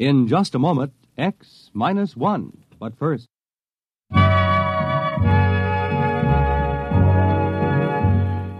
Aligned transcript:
In 0.00 0.28
just 0.28 0.54
a 0.54 0.58
moment, 0.58 0.94
X 1.18 1.68
minus 1.74 2.16
one. 2.16 2.56
But 2.78 2.96
first. 2.96 3.28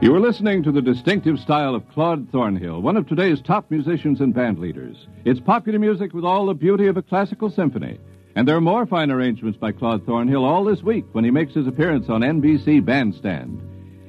You 0.03 0.14
are 0.14 0.21
listening 0.21 0.62
to 0.64 0.71
the 0.71 0.82
distinctive 0.82 1.40
style 1.40 1.74
of 1.74 1.88
Claude 1.88 2.30
Thornhill, 2.30 2.82
one 2.82 2.98
of 2.98 3.08
today's 3.08 3.40
top 3.40 3.71
musicians 3.71 4.21
and 4.21 4.34
band 4.34 4.58
leaders. 4.58 5.06
It's 5.24 5.40
popular 5.40 5.79
music 5.79 6.12
with 6.12 6.26
all 6.26 6.45
the 6.45 6.53
beauty 6.53 6.88
of 6.88 6.98
a 6.98 7.03
classical 7.03 7.49
symphony. 7.49 7.99
And 8.37 8.47
there 8.47 8.57
are 8.57 8.61
more 8.61 8.85
fine 8.85 9.11
arrangements 9.11 9.59
by 9.59 9.72
Claude 9.72 10.04
Thornhill 10.04 10.45
all 10.45 10.63
this 10.63 10.83
week 10.83 11.07
when 11.13 11.25
he 11.25 11.31
makes 11.31 11.54
his 11.54 11.67
appearance 11.67 12.11
on 12.11 12.21
NBC 12.21 12.85
Bandstand. 12.85 13.63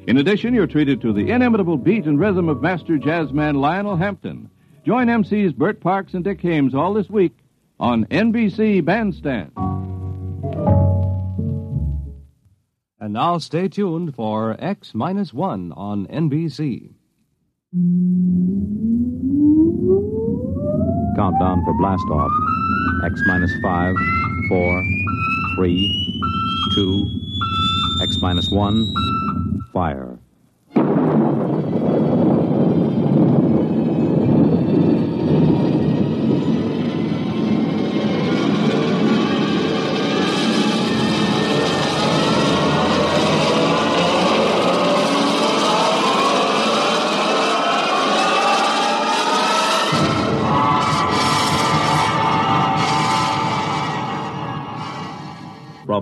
In 0.05 0.17
addition, 0.17 0.53
you're 0.53 0.67
treated 0.67 0.99
to 0.99 1.13
the 1.13 1.31
inimitable 1.31 1.77
beat 1.77 2.07
and 2.07 2.19
rhythm 2.19 2.49
of 2.49 2.61
master 2.61 2.97
jazzman 2.97 3.55
Lionel 3.55 3.95
Hampton. 3.95 4.49
Join 4.83 5.07
MCs 5.07 5.55
Bert 5.55 5.79
Parks 5.79 6.15
and 6.15 6.23
Dick 6.23 6.41
Hames 6.41 6.73
all 6.73 6.93
this 6.95 7.07
week 7.07 7.37
on 7.79 8.05
NBC 8.05 8.83
Bandstand. 8.83 9.51
And 12.99 13.13
now 13.13 13.37
stay 13.37 13.67
tuned 13.67 14.15
for 14.15 14.55
X 14.59 14.95
minus 14.95 15.33
one 15.33 15.71
on 15.73 16.07
NBC. 16.07 16.93
Countdown 21.15 21.63
for 21.63 21.73
blast 21.77 22.03
off. 22.09 22.31
X 23.05 23.21
minus 23.27 23.51
five, 23.61 23.95
four, 24.49 24.83
three, 25.55 26.21
two, 26.73 27.05
X 28.01 28.17
minus 28.19 28.49
one, 28.49 28.91
fire. 29.73 30.20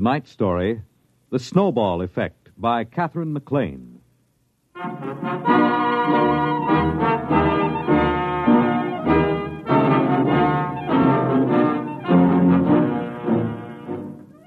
Tonight's 0.00 0.30
story 0.30 0.80
The 1.28 1.38
Snowball 1.38 2.00
Effect 2.00 2.48
by 2.56 2.84
Katherine 2.84 3.34
MacLean. 3.34 4.00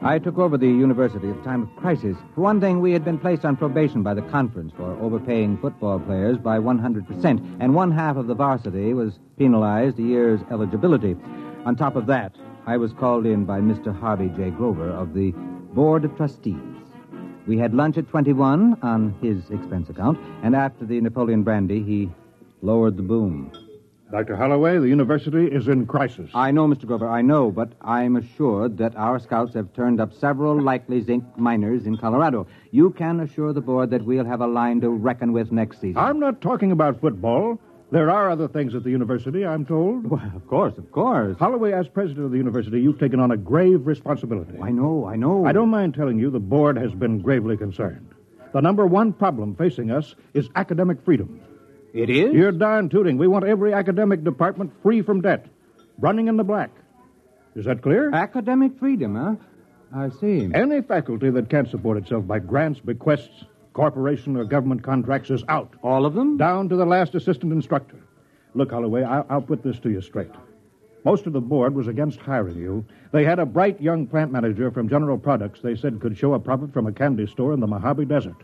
I 0.02 0.18
took 0.18 0.40
over 0.40 0.58
the 0.58 0.66
university 0.66 1.30
at 1.30 1.38
a 1.38 1.44
time 1.44 1.62
of 1.62 1.76
crisis. 1.76 2.18
For 2.34 2.42
one 2.42 2.60
thing, 2.60 2.82
we 2.82 2.92
had 2.92 3.06
been 3.06 3.20
placed 3.20 3.46
on 3.46 3.56
probation 3.56 4.02
by 4.02 4.16
the 4.16 4.24
conference 4.24 4.74
for 4.76 5.00
overpaying 5.00 5.60
football 5.60 6.00
players 6.00 6.40
by 6.40 6.58
100%, 6.58 7.58
and 7.60 7.76
one 7.76 7.92
half 7.92 8.18
of 8.18 8.26
the 8.26 8.34
varsity 8.34 8.96
was 8.96 9.20
penalized 9.38 10.00
a 10.00 10.02
year's 10.02 10.42
eligibility. 10.50 11.16
On 11.66 11.76
top 11.76 11.96
of 11.96 12.08
that, 12.08 12.36
I 12.66 12.78
was 12.78 12.94
called 12.94 13.26
in 13.26 13.44
by 13.44 13.60
Mr. 13.60 13.94
Harvey 13.94 14.30
J. 14.30 14.50
Grover 14.50 14.90
of 14.90 15.14
the 15.14 15.32
Board 15.74 16.06
of 16.06 16.16
Trustees. 16.16 16.56
We 17.46 17.58
had 17.58 17.74
lunch 17.74 17.98
at 17.98 18.08
21 18.08 18.78
on 18.82 19.14
his 19.22 19.50
expense 19.52 19.90
account, 19.90 20.18
and 20.44 20.56
after 20.56 20.86
the 20.86 21.02
Napoleon 21.02 21.44
brandy, 21.44 21.84
he 21.84 22.10
lowered 22.62 22.96
the 22.96 23.04
boom. 23.04 23.52
Dr. 24.12 24.38
Holloway, 24.38 24.78
the 24.78 24.88
university 24.88 25.48
is 25.48 25.68
in 25.68 25.86
crisis. 25.86 26.30
I 26.34 26.52
know, 26.52 26.68
Mr. 26.68 26.86
Grover, 26.86 27.10
I 27.10 27.22
know, 27.22 27.52
but 27.52 27.74
I'm 27.82 28.16
assured 28.16 28.78
that 28.78 28.96
our 28.96 29.20
scouts 29.20 29.54
have 29.56 29.74
turned 29.74 30.00
up 30.00 30.14
several 30.14 30.62
likely 30.62 31.02
zinc 31.02 31.26
miners 31.38 31.86
in 31.86 31.98
Colorado. 31.98 32.48
You 32.72 32.92
can 32.92 33.20
assure 33.20 33.52
the 33.52 33.62
board 33.62 33.90
that 33.90 34.06
we'll 34.06 34.24
have 34.24 34.40
a 34.40 34.48
line 34.48 34.80
to 34.82 34.90
reckon 34.90 35.34
with 35.34 35.52
next 35.52 35.82
season. 35.82 35.98
I'm 35.98 36.20
not 36.20 36.40
talking 36.40 36.72
about 36.72 37.02
football. 37.02 37.60
There 37.94 38.10
are 38.10 38.32
other 38.32 38.48
things 38.48 38.74
at 38.74 38.84
the 38.84 38.90
university, 38.90 39.46
I'm 39.46 39.68
told. 39.68 40.10
Well, 40.10 40.32
of 40.36 40.48
course, 40.48 40.76
of 40.80 40.92
course. 40.92 41.38
Holloway, 41.38 41.74
as 41.74 41.88
president 41.88 42.26
of 42.26 42.32
the 42.32 42.40
university, 42.40 42.82
you've 42.82 42.98
taken 42.98 43.20
on 43.20 43.30
a 43.30 43.38
grave 43.38 43.86
responsibility. 43.86 44.58
I 44.60 44.72
know, 44.72 45.06
I 45.06 45.16
know. 45.16 45.46
I 45.46 45.52
don't 45.52 45.70
mind 45.70 45.94
telling 45.94 46.18
you 46.18 46.32
the 46.32 46.40
board 46.40 46.76
has 46.76 46.92
been 46.92 47.20
gravely 47.20 47.56
concerned. 47.56 48.10
The 48.52 48.62
number 48.62 48.88
one 48.88 49.14
problem 49.14 49.56
facing 49.56 49.92
us 49.92 50.16
is 50.34 50.50
academic 50.56 51.06
freedom. 51.06 51.40
It 51.94 52.10
is? 52.10 52.34
You're 52.34 52.52
darn 52.52 52.90
tooting. 52.90 53.20
We 53.20 53.28
want 53.28 53.46
every 53.46 53.74
academic 53.74 54.24
department 54.24 54.74
free 54.82 55.04
from 55.04 55.22
debt, 55.22 55.46
running 56.00 56.30
in 56.30 56.36
the 56.36 56.44
black. 56.44 56.72
Is 57.56 57.66
that 57.66 57.84
clear? 57.84 58.12
Academic 58.12 58.80
freedom, 58.80 59.16
huh? 59.16 59.36
I 59.96 60.10
see. 60.20 60.50
Any 60.52 60.82
faculty 60.82 61.30
that 61.30 61.48
can't 61.48 61.70
support 61.70 61.98
itself 61.98 62.26
by 62.26 62.40
grants, 62.40 62.80
bequests, 62.80 63.46
corporation, 63.74 64.38
or 64.38 64.46
government 64.46 64.84
contracts 64.84 65.30
is 65.30 65.44
out. 65.50 65.74
All 65.82 66.06
of 66.06 66.14
them? 66.14 66.38
Down 66.38 66.70
to 66.70 66.76
the 66.76 66.86
last 66.86 67.16
assistant 67.16 67.52
instructor. 67.52 67.98
Look, 68.54 68.72
Holloway, 68.72 69.04
I'll, 69.04 69.26
I'll 69.30 69.42
put 69.42 69.64
this 69.64 69.80
to 69.80 69.90
you 69.90 70.02
straight. 70.02 70.32
Most 71.06 71.28
of 71.28 71.34
the 71.34 71.42
board 71.42 71.76
was 71.76 71.88
against 71.88 72.20
hiring 72.20 72.58
you. 72.58 72.86
They 73.12 73.26
had 73.26 73.40
a 73.40 73.46
bright 73.46 73.82
young 73.82 74.08
plant 74.08 74.32
manager 74.32 74.72
from 74.72 74.88
General 74.88 75.18
Products 75.18 75.60
they 75.62 75.76
said 75.76 76.00
could 76.00 76.18
show 76.18 76.34
a 76.34 76.40
profit 76.40 76.72
from 76.72 76.88
a 76.88 76.94
candy 76.94 77.28
store 77.28 77.54
in 77.54 77.60
the 77.60 77.68
Mojave 77.68 78.06
Desert. 78.06 78.38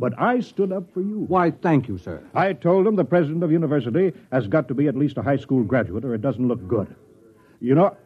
But 0.00 0.20
I 0.20 0.40
stood 0.40 0.72
up 0.72 0.92
for 0.92 1.00
you. 1.00 1.20
Why, 1.28 1.52
thank 1.52 1.86
you, 1.86 1.96
sir. 1.98 2.20
I 2.34 2.54
told 2.54 2.86
them 2.86 2.96
the 2.96 3.04
president 3.04 3.44
of 3.44 3.52
university 3.52 4.12
has 4.32 4.48
got 4.48 4.66
to 4.68 4.74
be 4.74 4.88
at 4.88 4.96
least 4.96 5.16
a 5.16 5.22
high 5.22 5.36
school 5.36 5.62
graduate 5.62 6.04
or 6.04 6.14
it 6.14 6.22
doesn't 6.22 6.48
look 6.48 6.66
good. 6.66 6.92
You 7.60 7.76
know, 7.76 7.96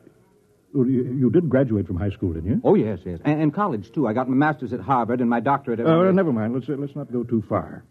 you, 0.84 1.04
you 1.04 1.30
did 1.30 1.48
graduate 1.48 1.86
from 1.86 1.96
high 1.96 2.10
school, 2.10 2.32
didn't 2.32 2.50
you? 2.50 2.60
Oh, 2.64 2.74
yes, 2.74 2.98
yes. 3.04 3.18
And, 3.24 3.40
and 3.40 3.54
college, 3.54 3.92
too. 3.92 4.06
I 4.06 4.12
got 4.12 4.28
my 4.28 4.34
master's 4.36 4.72
at 4.72 4.80
Harvard 4.80 5.20
and 5.20 5.30
my 5.30 5.40
doctorate 5.40 5.80
at. 5.80 5.86
Uh, 5.86 6.10
never 6.12 6.32
mind. 6.32 6.54
Let's, 6.54 6.68
uh, 6.68 6.74
let's 6.78 6.94
not 6.96 7.12
go 7.12 7.22
too 7.24 7.42
far. 7.48 7.84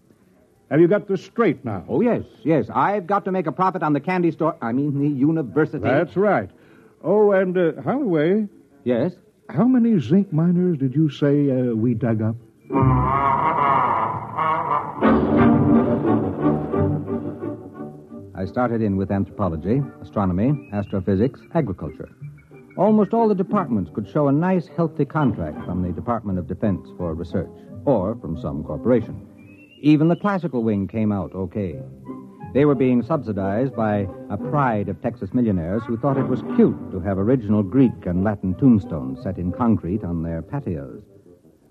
Have 0.72 0.80
you 0.80 0.88
got 0.88 1.08
this 1.08 1.24
straight 1.24 1.64
now? 1.64 1.86
Oh, 1.88 2.02
yes, 2.02 2.24
yes. 2.44 2.66
I've 2.74 3.06
got 3.08 3.26
to 3.26 3.32
make 3.32 3.48
a 3.48 3.52
profit 3.52 3.84
on 3.84 3.94
the 3.94 4.00
candy 4.00 4.32
store. 4.32 4.56
I 4.62 4.72
mean, 4.72 5.00
the 5.00 5.08
university. 5.08 5.80
That's 5.84 6.16
right. 6.16 6.50
Oh, 7.04 7.32
and 7.32 7.58
uh, 7.58 7.82
Holloway, 7.84 8.48
Yes? 8.84 9.14
how 9.50 9.66
many 9.66 10.00
zinc 10.00 10.34
miners 10.34 10.78
did 10.80 10.96
you 10.96 11.10
say 11.10 11.52
uh, 11.52 11.76
we 11.76 11.94
dug 11.94 12.22
up? 12.22 12.36
I 18.38 18.44
started 18.46 18.82
in 18.82 18.98
with 18.98 19.12
anthropology, 19.12 19.82
astronomy, 20.02 20.70
astrophysics, 20.74 21.40
agriculture. 21.54 22.10
Almost 22.78 23.14
all 23.14 23.30
the 23.30 23.36
departments 23.36 23.90
could 23.94 24.10
show 24.10 24.28
a 24.28 24.34
nice, 24.34 24.68
healthy 24.68 25.06
contract 25.06 25.64
from 25.66 25.82
the 25.82 25.94
Department 25.94 26.38
of 26.38 26.48
Defense 26.48 26.90
for 26.98 27.14
research, 27.14 27.50
or 27.86 28.16
from 28.16 28.38
some 28.42 28.66
corporation. 28.66 29.26
Even 29.82 30.10
the 30.10 30.16
classical 30.18 30.62
wing 30.62 30.86
came 30.86 31.12
out 31.12 31.34
okay. 31.34 31.80
They 32.54 32.66
were 32.66 32.76
being 32.76 33.02
subsidized 33.02 33.78
by 33.78 34.08
a 34.30 34.38
pride 34.38 34.90
of 34.90 35.02
Texas 35.02 35.34
millionaires 35.34 35.84
who 35.88 35.96
thought 35.96 36.18
it 36.18 36.28
was 36.28 36.42
cute 36.58 36.92
to 36.92 37.00
have 37.00 37.18
original 37.18 37.64
Greek 37.64 38.06
and 38.06 38.26
Latin 38.26 38.54
tombstones 38.56 39.24
set 39.24 39.38
in 39.38 39.54
concrete 39.54 40.04
on 40.04 40.22
their 40.22 40.42
patios. 40.42 41.02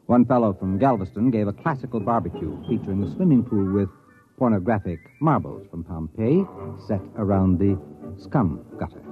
One 0.06 0.24
fellow 0.24 0.54
from 0.54 0.78
Galveston 0.78 1.30
gave 1.30 1.48
a 1.48 1.52
classical 1.52 2.00
barbecue 2.00 2.56
featuring 2.66 3.02
a 3.02 3.14
swimming 3.14 3.44
pool 3.44 3.72
with 3.74 3.90
pornographic 4.38 5.00
marbles 5.20 5.66
from 5.70 5.84
Pompeii 5.84 6.46
set 6.86 7.02
around 7.16 7.58
the 7.58 7.78
scum 8.22 8.64
gutter. 8.78 9.03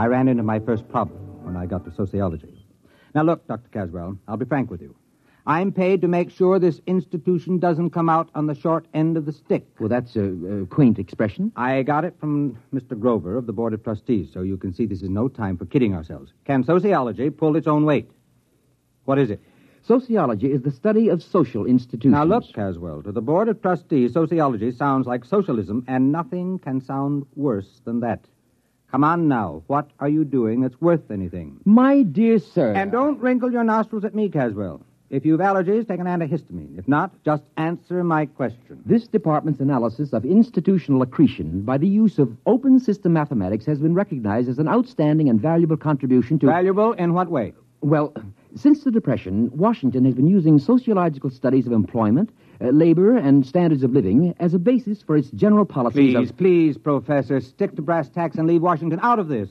I 0.00 0.06
ran 0.06 0.28
into 0.28 0.42
my 0.42 0.60
first 0.60 0.88
problem 0.88 1.44
when 1.44 1.58
I 1.58 1.66
got 1.66 1.84
to 1.84 1.92
sociology. 1.92 2.64
Now, 3.14 3.22
look, 3.22 3.46
Dr. 3.46 3.68
Caswell, 3.68 4.16
I'll 4.26 4.38
be 4.38 4.46
frank 4.46 4.70
with 4.70 4.80
you. 4.80 4.96
I'm 5.46 5.72
paid 5.72 6.00
to 6.00 6.08
make 6.08 6.30
sure 6.30 6.58
this 6.58 6.80
institution 6.86 7.58
doesn't 7.58 7.90
come 7.90 8.08
out 8.08 8.30
on 8.34 8.46
the 8.46 8.54
short 8.54 8.86
end 8.94 9.18
of 9.18 9.26
the 9.26 9.32
stick. 9.32 9.66
Well, 9.78 9.90
that's 9.90 10.16
a, 10.16 10.62
a 10.62 10.66
quaint 10.68 10.98
expression. 10.98 11.52
I 11.54 11.82
got 11.82 12.06
it 12.06 12.14
from 12.18 12.56
Mr. 12.72 12.98
Grover 12.98 13.36
of 13.36 13.44
the 13.44 13.52
Board 13.52 13.74
of 13.74 13.84
Trustees, 13.84 14.30
so 14.32 14.40
you 14.40 14.56
can 14.56 14.72
see 14.72 14.86
this 14.86 15.02
is 15.02 15.10
no 15.10 15.28
time 15.28 15.58
for 15.58 15.66
kidding 15.66 15.94
ourselves. 15.94 16.32
Can 16.46 16.64
sociology 16.64 17.28
pull 17.28 17.54
its 17.56 17.66
own 17.66 17.84
weight? 17.84 18.10
What 19.04 19.18
is 19.18 19.28
it? 19.28 19.42
Sociology 19.82 20.50
is 20.50 20.62
the 20.62 20.70
study 20.70 21.10
of 21.10 21.22
social 21.22 21.66
institutions. 21.66 22.12
Now, 22.12 22.24
look, 22.24 22.44
Caswell, 22.54 23.02
to 23.02 23.12
the 23.12 23.20
Board 23.20 23.50
of 23.50 23.60
Trustees, 23.60 24.14
sociology 24.14 24.72
sounds 24.72 25.06
like 25.06 25.26
socialism, 25.26 25.84
and 25.86 26.10
nothing 26.10 26.58
can 26.58 26.80
sound 26.80 27.26
worse 27.36 27.82
than 27.84 28.00
that. 28.00 28.24
Come 28.90 29.04
on 29.04 29.28
now. 29.28 29.62
What 29.68 29.88
are 30.00 30.08
you 30.08 30.24
doing 30.24 30.62
that's 30.62 30.80
worth 30.80 31.10
anything? 31.10 31.60
My 31.64 32.02
dear 32.02 32.40
sir. 32.40 32.72
And 32.72 32.90
don't 32.90 33.20
wrinkle 33.20 33.52
your 33.52 33.62
nostrils 33.62 34.04
at 34.04 34.14
me, 34.14 34.28
Caswell. 34.28 34.80
If 35.10 35.24
you've 35.24 35.40
allergies, 35.40 35.86
take 35.88 36.00
an 36.00 36.06
antihistamine. 36.06 36.78
If 36.78 36.86
not, 36.86 37.12
just 37.24 37.42
answer 37.56 38.02
my 38.04 38.26
question. 38.26 38.82
This 38.86 39.06
department's 39.06 39.60
analysis 39.60 40.12
of 40.12 40.24
institutional 40.24 41.02
accretion 41.02 41.62
by 41.62 41.78
the 41.78 41.88
use 41.88 42.18
of 42.18 42.36
open 42.46 42.78
system 42.78 43.12
mathematics 43.12 43.66
has 43.66 43.78
been 43.78 43.94
recognized 43.94 44.48
as 44.48 44.58
an 44.58 44.68
outstanding 44.68 45.28
and 45.28 45.40
valuable 45.40 45.76
contribution 45.76 46.38
to. 46.40 46.46
Valuable 46.46 46.92
in 46.92 47.12
what 47.12 47.28
way? 47.28 47.52
Well, 47.80 48.12
since 48.54 48.84
the 48.84 48.90
Depression, 48.90 49.50
Washington 49.56 50.04
has 50.04 50.14
been 50.14 50.26
using 50.26 50.58
sociological 50.58 51.30
studies 51.30 51.66
of 51.66 51.72
employment, 51.72 52.30
Uh, 52.62 52.68
labor, 52.68 53.16
and 53.16 53.46
standards 53.46 53.82
of 53.82 53.92
living 53.92 54.34
as 54.38 54.52
a 54.52 54.58
basis 54.58 55.00
for 55.00 55.16
its 55.16 55.30
general 55.30 55.64
policies 55.64 56.14
Please, 56.14 56.30
of. 56.30 56.36
please, 56.36 56.76
Professor, 56.76 57.40
stick 57.40 57.74
to 57.74 57.80
brass 57.80 58.10
tacks 58.10 58.36
and 58.36 58.46
leave 58.46 58.60
Washington 58.60 59.00
out 59.02 59.18
of 59.18 59.28
this. 59.28 59.48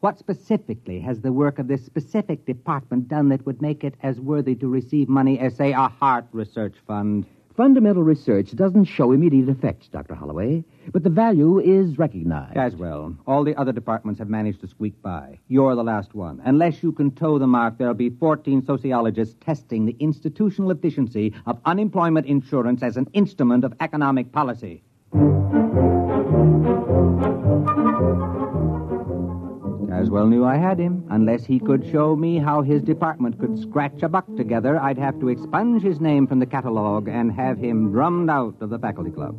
What 0.00 0.18
specifically 0.18 0.98
has 1.00 1.20
the 1.20 1.32
work 1.32 1.58
of 1.58 1.68
this 1.68 1.84
specific 1.84 2.46
department 2.46 3.08
done 3.08 3.28
that 3.28 3.44
would 3.44 3.60
make 3.60 3.84
it 3.84 3.94
as 4.02 4.18
worthy 4.20 4.54
to 4.54 4.68
receive 4.68 5.06
money 5.06 5.38
as, 5.38 5.54
say, 5.54 5.72
a 5.72 5.88
heart 5.88 6.26
research 6.32 6.76
fund? 6.86 7.26
Fundamental 7.56 8.02
research 8.02 8.54
doesn't 8.54 8.84
show 8.84 9.12
immediate 9.12 9.48
effects, 9.48 9.88
Dr. 9.88 10.14
Holloway, 10.14 10.62
but 10.92 11.02
the 11.02 11.08
value 11.08 11.58
is 11.58 11.96
recognized. 11.96 12.52
Caswell, 12.52 13.16
all 13.26 13.44
the 13.44 13.58
other 13.58 13.72
departments 13.72 14.18
have 14.18 14.28
managed 14.28 14.60
to 14.60 14.68
squeak 14.68 15.00
by. 15.00 15.38
You're 15.48 15.74
the 15.74 15.82
last 15.82 16.14
one. 16.14 16.42
Unless 16.44 16.82
you 16.82 16.92
can 16.92 17.12
toe 17.12 17.38
the 17.38 17.46
mark, 17.46 17.78
there'll 17.78 17.94
be 17.94 18.10
14 18.10 18.62
sociologists 18.66 19.36
testing 19.40 19.86
the 19.86 19.96
institutional 19.98 20.70
efficiency 20.70 21.32
of 21.46 21.58
unemployment 21.64 22.26
insurance 22.26 22.82
as 22.82 22.98
an 22.98 23.08
instrument 23.14 23.64
of 23.64 23.72
economic 23.80 24.32
policy. 24.32 24.82
Caswell 29.88 30.26
knew 30.26 30.44
I 30.44 30.56
had 30.56 30.78
him. 30.78 30.95
Unless 31.08 31.44
he 31.44 31.60
could 31.60 31.88
show 31.90 32.16
me 32.16 32.38
how 32.38 32.62
his 32.62 32.82
department 32.82 33.38
could 33.38 33.58
scratch 33.58 34.02
a 34.02 34.08
buck 34.08 34.26
together, 34.36 34.80
I'd 34.80 34.98
have 34.98 35.20
to 35.20 35.28
expunge 35.28 35.82
his 35.82 36.00
name 36.00 36.26
from 36.26 36.40
the 36.40 36.46
catalog 36.46 37.08
and 37.08 37.30
have 37.32 37.58
him 37.58 37.92
drummed 37.92 38.28
out 38.28 38.56
of 38.60 38.70
the 38.70 38.78
faculty 38.78 39.10
club. 39.10 39.38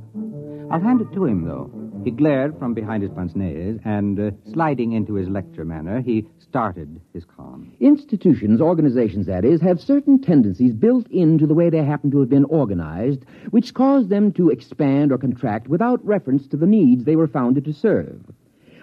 I'll 0.71 0.79
hand 0.79 1.01
it 1.01 1.11
to 1.13 1.25
him, 1.25 1.45
though. 1.45 1.69
He 2.03 2.11
glared 2.11 2.57
from 2.57 2.73
behind 2.73 3.03
his 3.03 3.11
pince 3.11 3.35
nez, 3.35 3.79
and 3.83 4.19
uh, 4.19 4.31
sliding 4.53 4.93
into 4.93 5.15
his 5.15 5.27
lecture 5.27 5.65
manner, 5.65 5.99
he 5.99 6.25
started 6.39 7.01
his 7.13 7.25
con. 7.25 7.73
Institutions, 7.81 8.61
organizations, 8.61 9.25
that 9.25 9.43
is, 9.43 9.59
have 9.59 9.81
certain 9.81 10.21
tendencies 10.21 10.73
built 10.73 11.07
into 11.09 11.45
the 11.45 11.53
way 11.53 11.69
they 11.69 11.83
happen 11.83 12.11
to 12.11 12.19
have 12.19 12.29
been 12.29 12.45
organized, 12.45 13.25
which 13.49 13.73
cause 13.73 14.07
them 14.07 14.31
to 14.33 14.49
expand 14.49 15.11
or 15.11 15.17
contract 15.17 15.67
without 15.67 16.05
reference 16.05 16.47
to 16.47 16.55
the 16.55 16.65
needs 16.65 17.03
they 17.03 17.17
were 17.17 17.27
founded 17.27 17.65
to 17.65 17.73
serve. 17.73 18.21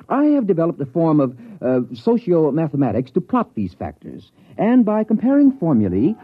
I 0.08 0.24
have 0.26 0.46
developed 0.46 0.80
a 0.82 0.86
form 0.86 1.20
of 1.20 1.34
uh, 1.64 1.80
socio-mathematics 1.94 3.10
to 3.12 3.20
plot 3.20 3.54
these 3.54 3.74
factors, 3.74 4.30
and 4.58 4.84
by 4.84 5.02
comparing 5.04 5.50
formulae, 5.58 6.14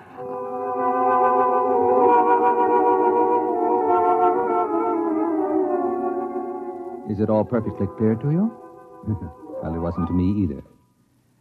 Is 7.11 7.19
it 7.19 7.29
all 7.29 7.45
perfectly 7.45 7.89
clear 7.99 8.15
to 8.15 8.31
you? 8.31 8.53
well, 9.63 9.75
it 9.75 9.79
wasn't 9.79 10.07
to 10.07 10.13
me 10.13 10.45
either. 10.45 10.63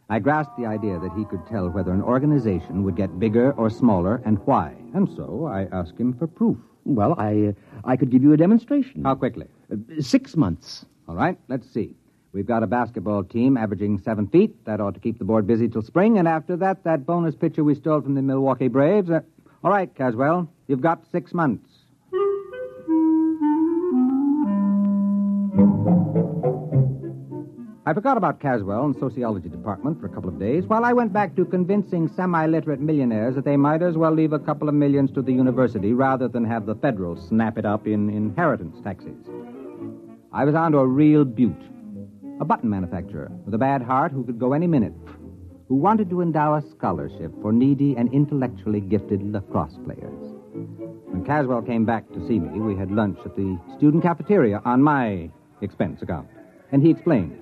I 0.10 0.18
grasped 0.18 0.57
the 0.57 0.66
idea 0.66 0.98
that 0.98 1.12
he 1.16 1.25
could 1.25 1.45
tell 1.45 1.69
whether 1.69 1.92
an 1.92 2.02
organization 2.02 2.84
would 2.84 2.95
get 2.95 3.19
bigger 3.19 3.52
or 3.52 3.69
smaller 3.69 4.19
and 4.25 4.40
why. 4.45 4.74
And 4.95 5.07
so 5.16 5.45
I 5.45 5.68
asked 5.72 6.00
him 6.00 6.13
for 6.13 6.25
proof. 6.25 6.57
well, 6.86 7.13
I, 7.19 7.50
uh, 7.50 7.52
I 7.86 7.95
could 7.98 8.10
give 8.10 8.24
you 8.24 8.34
a 8.34 8.38
demonstration. 8.38 9.04
How 9.04 9.13
quickly? 9.13 9.45
Uh, 9.72 10.02
six 10.02 10.36
months. 10.36 10.86
All 11.07 11.16
right, 11.16 11.38
let's 11.50 11.69
see. 11.72 11.95
We've 12.31 12.46
got 12.46 12.62
a 12.62 12.68
basketball 12.68 13.24
team 13.24 13.58
averaging 13.58 14.00
seven 14.00 14.28
feet. 14.28 14.66
That 14.66 14.80
ought 14.80 14.94
to 14.94 15.00
keep 15.00 15.18
the 15.18 15.26
board 15.26 15.48
busy 15.48 15.68
till 15.68 15.81
spring. 15.81 16.20
And 16.20 16.28
after 16.28 16.56
that, 16.58 16.84
that 16.84 17.06
bonus 17.06 17.36
pitcher 17.36 17.64
we 17.64 17.74
stole 17.74 18.02
from 18.02 18.14
the 18.14 18.22
Milwaukee 18.22 18.68
Braves. 18.68 19.10
Uh, 19.10 19.22
all 19.64 19.72
right, 19.72 19.94
Caswell, 19.94 20.48
you've 20.68 20.81
got 20.81 21.04
six 21.12 21.34
months. 21.34 21.68
I 27.90 27.94
forgot 27.96 28.18
about 28.18 28.40
Caswell 28.40 28.86
and 28.86 28.96
sociology 29.00 29.50
department 29.50 30.00
for 30.00 30.06
a 30.06 30.10
couple 30.10 30.30
of 30.30 30.38
days 30.38 30.66
while 30.66 30.86
I 30.86 30.94
went 30.94 31.12
back 31.12 31.36
to 31.38 31.44
convincing 31.44 32.08
semi-literate 32.08 32.80
millionaires 32.80 33.34
that 33.34 33.46
they 33.46 33.58
might 33.58 33.81
as 33.81 33.98
well 33.98 34.12
leave 34.12 34.31
a 34.31 34.38
couple 34.38 34.70
of 34.70 34.76
millions 34.76 35.12
to 35.14 35.24
the 35.24 35.34
university 35.34 35.94
rather 35.94 36.28
than 36.28 36.46
have 36.46 36.68
the 36.68 36.76
federal 36.76 37.16
snap 37.16 37.58
it 37.58 37.66
up 37.66 37.88
in 37.88 38.12
inheritance 38.12 38.78
taxes. 38.84 39.18
I 40.31 40.46
was 40.46 40.54
on 40.54 40.74
to 40.74 40.78
a 40.78 40.86
real 40.86 41.26
beaut. 41.26 41.60
A 42.40 42.46
button 42.46 42.70
manufacturer 42.70 43.30
with 43.46 43.54
a 43.54 43.58
bad 43.58 43.82
heart 43.82 44.14
who 44.14 44.24
could 44.24 44.40
go 44.40 44.54
any 44.54 44.66
minute, 44.66 44.94
who 45.68 45.76
wanted 45.76 46.10
to 46.10 46.22
endow 46.22 46.56
a 46.56 46.62
scholarship 46.62 47.34
for 47.42 47.52
needy 47.52 47.96
and 47.98 48.12
intellectually 48.14 48.80
gifted 48.80 49.22
lacrosse 49.34 49.78
players. 49.84 50.36
When 51.08 51.26
Caswell 51.26 51.62
came 51.62 51.84
back 51.84 52.08
to 52.14 52.26
see 52.28 52.40
me, 52.40 52.60
we 52.62 52.78
had 52.78 52.92
lunch 52.92 53.20
at 53.26 53.36
the 53.36 53.60
student 53.76 54.04
cafeteria 54.04 54.62
on 54.64 54.82
my 54.82 55.30
expense 55.62 56.02
account. 56.02 56.30
And 56.72 56.82
he 56.82 56.90
explained. 56.90 57.38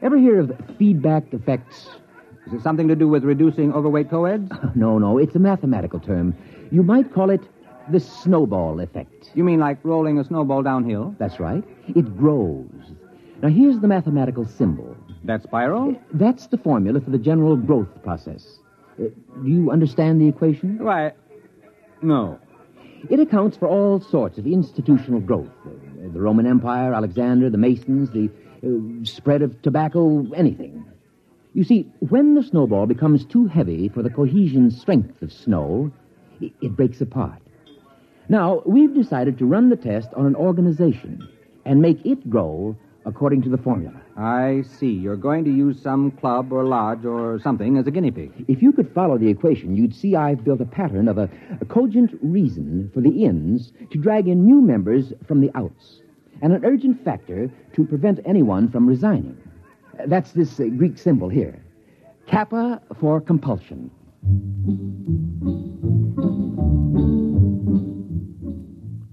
Ever 0.00 0.16
hear 0.16 0.38
of 0.38 0.52
feedback 0.78 1.32
effects? 1.32 1.88
Is 2.46 2.52
it 2.52 2.62
something 2.62 2.86
to 2.88 2.94
do 2.94 3.08
with 3.08 3.24
reducing 3.24 3.72
overweight 3.72 4.10
co-eds? 4.10 4.52
No, 4.76 4.98
no, 4.98 5.18
it's 5.18 5.34
a 5.34 5.38
mathematical 5.40 5.98
term. 5.98 6.36
You 6.70 6.82
might 6.84 7.12
call 7.12 7.30
it 7.30 7.42
the 7.90 7.98
snowball 7.98 8.78
effect. 8.80 9.30
You 9.34 9.42
mean 9.42 9.58
like 9.60 9.84
rolling 9.84 10.18
a 10.18 10.24
snowball 10.24 10.62
downhill? 10.62 11.16
That's 11.18 11.40
right. 11.40 11.64
It 11.88 12.16
grows. 12.16 12.92
Now, 13.42 13.48
here's 13.48 13.78
the 13.80 13.88
mathematical 13.88 14.46
symbol. 14.46 14.96
That 15.24 15.42
spiral? 15.42 15.96
That's 16.12 16.46
the 16.46 16.58
formula 16.58 17.00
for 17.00 17.10
the 17.10 17.18
general 17.18 17.56
growth 17.56 17.88
process. 18.02 18.58
Uh, 18.98 19.04
do 19.42 19.48
you 19.48 19.70
understand 19.70 20.20
the 20.20 20.28
equation? 20.28 20.78
Why, 20.78 21.12
no. 22.02 22.38
It 23.10 23.20
accounts 23.20 23.56
for 23.56 23.68
all 23.68 24.00
sorts 24.00 24.38
of 24.38 24.46
institutional 24.46 25.20
growth. 25.20 25.50
Uh, 25.66 25.70
the 26.12 26.20
Roman 26.20 26.46
Empire, 26.46 26.94
Alexander, 26.94 27.50
the 27.50 27.58
Masons, 27.58 28.10
the 28.10 28.30
uh, 28.64 29.04
spread 29.04 29.42
of 29.42 29.60
tobacco, 29.62 30.26
anything. 30.34 30.84
You 31.54 31.64
see, 31.64 31.86
when 32.08 32.34
the 32.34 32.42
snowball 32.42 32.86
becomes 32.86 33.24
too 33.24 33.46
heavy 33.46 33.88
for 33.88 34.02
the 34.02 34.10
cohesion 34.10 34.70
strength 34.70 35.20
of 35.22 35.32
snow, 35.32 35.90
i- 36.42 36.52
it 36.60 36.76
breaks 36.76 37.00
apart. 37.00 37.40
Now, 38.28 38.62
we've 38.64 38.94
decided 38.94 39.38
to 39.38 39.46
run 39.46 39.68
the 39.68 39.76
test 39.76 40.08
on 40.14 40.24
an 40.26 40.34
organization 40.34 41.28
and 41.64 41.82
make 41.82 42.04
it 42.06 42.28
grow 42.30 42.74
according 43.06 43.42
to 43.42 43.48
the 43.48 43.58
formula. 43.58 43.94
I 44.16 44.62
see. 44.78 44.90
You're 44.90 45.16
going 45.16 45.44
to 45.44 45.50
use 45.50 45.82
some 45.82 46.10
club 46.12 46.52
or 46.52 46.64
lodge 46.64 47.04
or 47.04 47.38
something 47.40 47.76
as 47.76 47.86
a 47.86 47.90
guinea 47.90 48.10
pig. 48.10 48.44
If 48.48 48.62
you 48.62 48.72
could 48.72 48.92
follow 48.94 49.18
the 49.18 49.28
equation, 49.28 49.76
you'd 49.76 49.94
see 49.94 50.16
I've 50.16 50.44
built 50.44 50.60
a 50.60 50.66
pattern 50.66 51.08
of 51.08 51.18
a, 51.18 51.28
a 51.60 51.64
cogent 51.64 52.18
reason 52.22 52.90
for 52.94 53.00
the 53.00 53.24
ins 53.24 53.72
to 53.90 53.98
drag 53.98 54.28
in 54.28 54.44
new 54.44 54.60
members 54.60 55.12
from 55.26 55.40
the 55.40 55.50
outs, 55.54 56.00
and 56.42 56.52
an 56.52 56.64
urgent 56.64 57.04
factor 57.04 57.50
to 57.74 57.84
prevent 57.84 58.20
anyone 58.24 58.70
from 58.70 58.86
resigning. 58.86 59.36
That's 60.06 60.32
this 60.32 60.58
uh, 60.60 60.64
Greek 60.64 60.98
symbol 60.98 61.28
here 61.28 61.60
kappa 62.26 62.80
for 63.00 63.20
compulsion. 63.20 63.90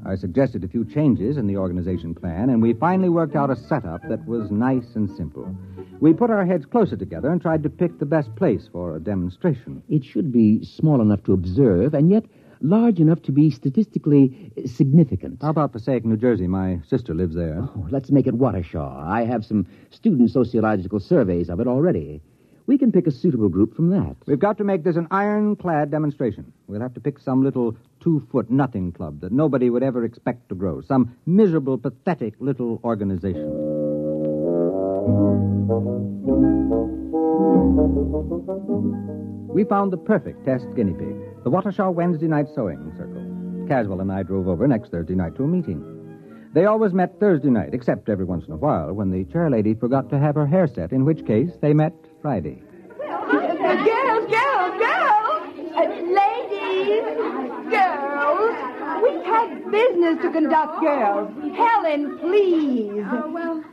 I 0.06 0.16
suggested 0.16 0.64
a 0.64 0.68
few 0.68 0.84
changes 0.84 1.38
in 1.38 1.48
the 1.48 1.58
organization 1.58 2.16
plan, 2.16 2.50
and 2.50 2.62
we 2.62 2.74
finally 2.74 3.10
worked 3.10 3.36
out 3.36 3.52
a 3.52 3.56
setup 3.56 4.02
that 4.10 4.26
was 4.26 4.50
nice 4.50 4.96
and 4.96 5.10
simple. 5.16 5.56
We 6.00 6.14
put 6.14 6.32
our 6.32 6.46
heads 6.46 6.66
closer 6.66 6.98
together 6.98 7.30
and 7.30 7.40
tried 7.40 7.62
to 7.64 7.70
pick 7.70 8.00
the 8.00 8.06
best 8.06 8.36
place 8.36 8.68
for 8.72 8.96
a 8.96 9.00
demonstration. 9.00 9.84
It 9.90 10.04
should 10.04 10.32
be 10.32 10.64
small 10.64 11.02
enough 11.02 11.24
to 11.26 11.34
observe, 11.34 11.94
and 11.94 12.10
yet 12.10 12.26
large 12.62 13.00
enough 13.00 13.22
to 13.24 13.32
be 13.32 13.52
statistically 13.52 14.52
significant. 14.66 15.42
How 15.42 15.50
about 15.50 15.74
Passaic, 15.74 16.04
New 16.04 16.18
Jersey? 16.18 16.48
My 16.48 16.80
sister 16.88 17.14
lives 17.14 17.36
there. 17.36 17.60
Oh, 17.62 17.88
let's 17.92 18.12
make 18.12 18.28
it 18.28 18.38
Waukesha. 18.38 19.08
I 19.08 19.26
have 19.26 19.46
some 19.46 19.68
student 19.92 20.32
sociological 20.32 21.00
surveys 21.00 21.50
of 21.50 21.60
it 21.60 21.68
already. 21.68 22.22
We 22.68 22.78
can 22.78 22.92
pick 22.92 23.08
a 23.08 23.12
suitable 23.12 23.50
group 23.50 23.76
from 23.76 23.90
that. 23.90 24.16
We've 24.26 24.40
got 24.40 24.58
to 24.60 24.64
make 24.64 24.84
this 24.84 24.96
an 24.96 25.08
ironclad 25.12 25.92
demonstration. 25.92 26.54
We'll 26.68 26.82
have 26.82 26.94
to 26.94 27.00
pick 27.00 27.20
some 27.20 27.44
little 27.44 27.76
two 28.02 28.28
foot 28.32 28.50
nothing 28.50 28.92
club 28.92 29.22
that 29.22 29.32
nobody 29.32 29.70
would 29.70 29.84
ever 29.84 30.04
expect 30.04 30.50
to 30.50 30.56
grow. 30.56 30.82
Some 30.82 31.16
miserable, 31.26 31.78
pathetic 31.78 32.34
little 32.40 32.82
organization. 32.84 33.50
We 39.48 39.64
found 39.66 39.94
the 39.94 39.98
perfect 39.98 40.46
test 40.46 40.66
guinea 40.76 40.94
pig 40.94 41.16
the 41.44 41.50
Waukesha 41.50 41.94
Wednesday 41.94 42.28
night 42.28 42.48
sewing 42.54 42.94
circle. 42.98 43.68
Caswell 43.68 44.02
and 44.02 44.12
I 44.12 44.24
drove 44.24 44.48
over 44.48 44.68
next 44.68 44.92
Thursday 44.92 45.16
night 45.16 45.36
to 45.38 45.44
a 45.44 45.48
meeting. 45.48 45.84
They 46.54 46.66
always 46.66 46.94
met 46.94 47.20
Thursday 47.20 47.50
night, 47.50 47.74
except 47.74 48.10
every 48.10 48.26
once 48.26 48.46
in 48.46 48.54
a 48.54 48.58
while 48.58 48.94
when 48.94 49.10
the 49.10 49.24
chair 49.32 49.50
lady 49.50 49.74
forgot 49.74 50.10
to 50.10 50.20
have 50.20 50.36
her 50.36 50.46
hair 50.46 50.68
set, 50.68 50.92
in 50.92 51.06
which 51.06 51.26
case 51.26 51.50
they 51.62 51.74
met 51.74 51.94
Friday. 52.22 52.62
Girls, 53.00 54.30
girls, 54.30 54.80
girls! 54.80 55.44
Uh, 55.76 55.86
ladies! 56.14 57.22
Business 59.72 60.22
to 60.22 60.32
conduct, 60.32 60.80
girls. 60.82 61.32
Helen, 61.56 62.20
please. 62.20 63.04
Oh, 63.12 63.32
well. 63.32 63.64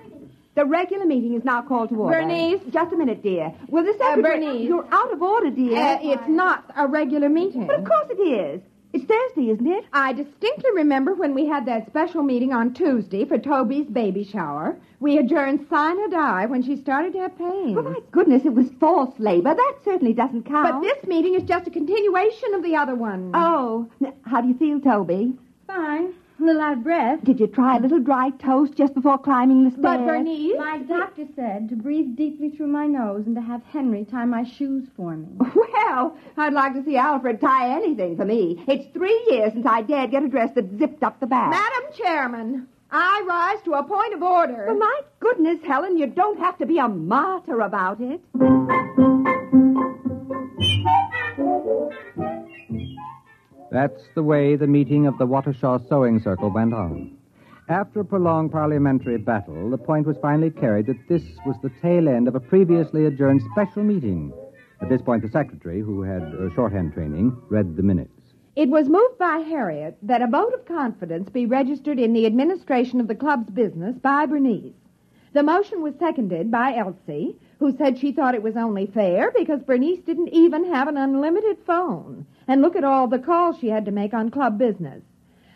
The 0.55 0.65
regular 0.65 1.05
meeting 1.07 1.35
is 1.35 1.45
now 1.45 1.63
called 1.63 1.91
to 1.91 1.95
order. 1.97 2.21
Bernice? 2.21 2.61
Just 2.73 2.93
a 2.93 2.97
minute, 2.97 3.23
dear. 3.23 3.55
Will 3.69 3.85
the 3.85 3.93
secretary... 3.97 4.41
Bernice. 4.41 4.69
You're 4.69 4.89
out 4.93 5.13
of 5.13 5.23
order, 5.23 5.51
dear. 5.51 5.77
Uh, 5.79 5.99
it's 6.03 6.29
not 6.29 6.65
a 6.77 6.87
regular 6.89 7.29
meeting. 7.29 7.67
But 7.67 7.79
of 7.81 7.85
course 7.85 8.07
it 8.11 8.21
is. 8.21 8.61
It's 8.93 9.05
Thursday, 9.05 9.51
isn't 9.51 9.67
it? 9.67 9.85
I 9.93 10.15
distinctly 10.15 10.71
remember 10.75 11.15
when 11.15 11.35
we 11.35 11.47
had 11.47 11.67
that 11.67 11.87
special 11.89 12.23
meeting 12.23 12.53
on 12.55 12.73
Tuesday 12.73 13.25
for 13.27 13.37
Toby's 13.39 13.87
baby 13.87 14.25
shower. 14.25 14.77
We 14.99 15.19
adjourned 15.19 15.67
sine 15.69 15.99
or 15.99 16.09
die 16.09 16.47
when 16.47 16.63
she 16.63 16.75
started 16.77 17.13
to 17.13 17.19
have 17.21 17.37
pain. 17.39 17.77
Oh, 17.79 17.83
my 17.83 18.01
goodness, 18.11 18.47
it 18.47 18.55
was 18.55 18.67
false 18.81 19.15
labor. 19.19 19.55
That 19.55 19.75
certainly 19.85 20.15
doesn't 20.15 20.45
count. 20.45 20.73
But 20.73 20.81
this 20.81 21.07
meeting 21.07 21.35
is 21.35 21.43
just 21.43 21.69
a 21.69 21.71
continuation 21.71 22.55
of 22.55 22.63
the 22.63 22.77
other 22.77 22.95
one. 22.95 23.31
Oh, 23.35 23.91
N- 24.05 24.15
how 24.23 24.41
do 24.41 24.49
you 24.49 24.55
feel, 24.57 24.81
Toby? 24.81 25.35
Fine. 25.69 26.15
A 26.41 26.45
little 26.45 26.63
out 26.63 26.73
of 26.79 26.83
breath. 26.85 27.23
Did 27.25 27.41
you 27.41 27.47
try 27.49 27.77
a 27.77 27.81
little 27.81 27.99
dry 28.01 28.31
toast 28.31 28.75
just 28.77 28.95
before 28.95 29.19
climbing 29.19 29.65
the 29.65 29.71
stairs? 29.71 29.83
But 29.83 30.07
Bernice, 30.07 30.57
My 30.57 30.79
doctor 30.79 31.25
said 31.37 31.69
to 31.69 31.77
breathe 31.77 32.17
deeply 32.17 32.51
through 32.51 32.69
my 32.69 32.87
nose 32.87 33.25
and 33.27 33.35
to 33.35 33.43
have 33.43 33.63
Henry 33.65 34.05
tie 34.05 34.25
my 34.25 34.45
shoes 34.45 34.89
for 34.97 35.17
me. 35.17 35.29
Well, 35.89 36.17
I'd 36.37 36.53
like 36.53 36.75
to 36.75 36.85
see 36.85 36.97
Alfred 36.97 37.41
tie 37.41 37.75
anything 37.75 38.17
for 38.17 38.25
me. 38.25 38.63
It's 38.69 38.87
three 38.93 39.27
years 39.31 39.53
since 39.55 39.65
I 39.67 39.81
dared 39.83 40.11
get 40.11 40.23
a 40.23 40.29
dress 40.29 40.51
that 40.55 40.79
zipped 40.79 41.03
up 41.03 41.19
the 41.19 41.27
back. 41.27 41.51
Madam 41.51 41.93
Chairman, 41.97 42.69
I 42.91 43.25
rise 43.27 43.63
to 43.65 43.73
a 43.73 43.83
point 43.83 44.13
of 44.15 44.23
order. 44.23 44.67
Well, 44.67 44.77
my 44.77 45.01
goodness, 45.19 45.59
Helen, 45.67 45.97
you 45.99 46.07
don't 46.07 46.39
have 46.39 46.59
to 46.59 46.67
be 46.67 46.79
a 46.79 46.89
martyr 46.89 47.61
about 47.63 48.01
it. 48.01 48.21
That's 53.71 54.03
the 54.15 54.23
way 54.23 54.57
the 54.57 54.67
meeting 54.67 55.07
of 55.07 55.19
the 55.19 55.27
Waukesha 55.27 55.87
Sewing 55.89 56.21
Circle 56.21 56.51
went 56.51 56.73
on. 56.73 57.19
After 57.69 58.01
a 58.01 58.05
prolonged 58.05 58.51
parliamentary 58.51 59.19
battle, 59.19 59.69
the 59.69 59.77
point 59.77 60.07
was 60.07 60.17
finally 60.23 60.51
carried 60.51 60.87
that 60.87 61.07
this 61.07 61.23
was 61.45 61.57
the 61.63 61.71
tail 61.83 62.09
end 62.09 62.29
of 62.29 62.35
a 62.35 62.41
previously 62.41 63.05
adjourned 63.05 63.43
special 63.53 63.85
meeting. 63.85 64.33
At 64.81 64.89
this 64.89 65.03
point, 65.03 65.23
the 65.23 65.29
secretary, 65.29 65.81
who 65.81 66.01
had 66.01 66.33
shorthand 66.55 66.95
training, 66.95 67.37
read 67.51 67.77
the 67.77 67.83
minutes. 67.83 68.13
It 68.57 68.71
was 68.71 68.89
moved 68.89 69.19
by 69.19 69.39
Harriet 69.39 69.99
that 70.03 70.23
a 70.23 70.27
vote 70.27 70.55
of 70.55 70.65
confidence 70.65 71.29
be 71.29 71.45
registered 71.45 71.99
in 71.99 72.15
the 72.15 72.25
administration 72.25 73.01
of 73.01 73.07
the 73.07 73.15
club's 73.15 73.51
business 73.51 73.97
by 73.99 74.25
Bernice. 74.25 74.73
The 75.35 75.43
motion 75.43 75.83
was 75.83 75.95
seconded 75.99 76.51
by 76.51 76.75
Elsie, 76.75 77.37
who 77.59 77.77
said 77.77 77.99
she 77.99 78.13
thought 78.13 78.35
it 78.35 78.43
was 78.43 78.57
only 78.57 78.87
fair 78.87 79.31
because 79.37 79.63
Bernice 79.63 80.01
didn't 80.01 80.29
even 80.29 80.73
have 80.73 80.89
an 80.89 80.97
unlimited 80.97 81.59
phone. 81.67 82.25
And 82.49 82.63
look 82.63 82.75
at 82.75 82.85
all 82.85 83.07
the 83.07 83.19
calls 83.19 83.59
she 83.59 83.69
had 83.69 83.85
to 83.85 83.93
make 83.93 84.15
on 84.15 84.31
club 84.31 84.59
business. 84.59 85.03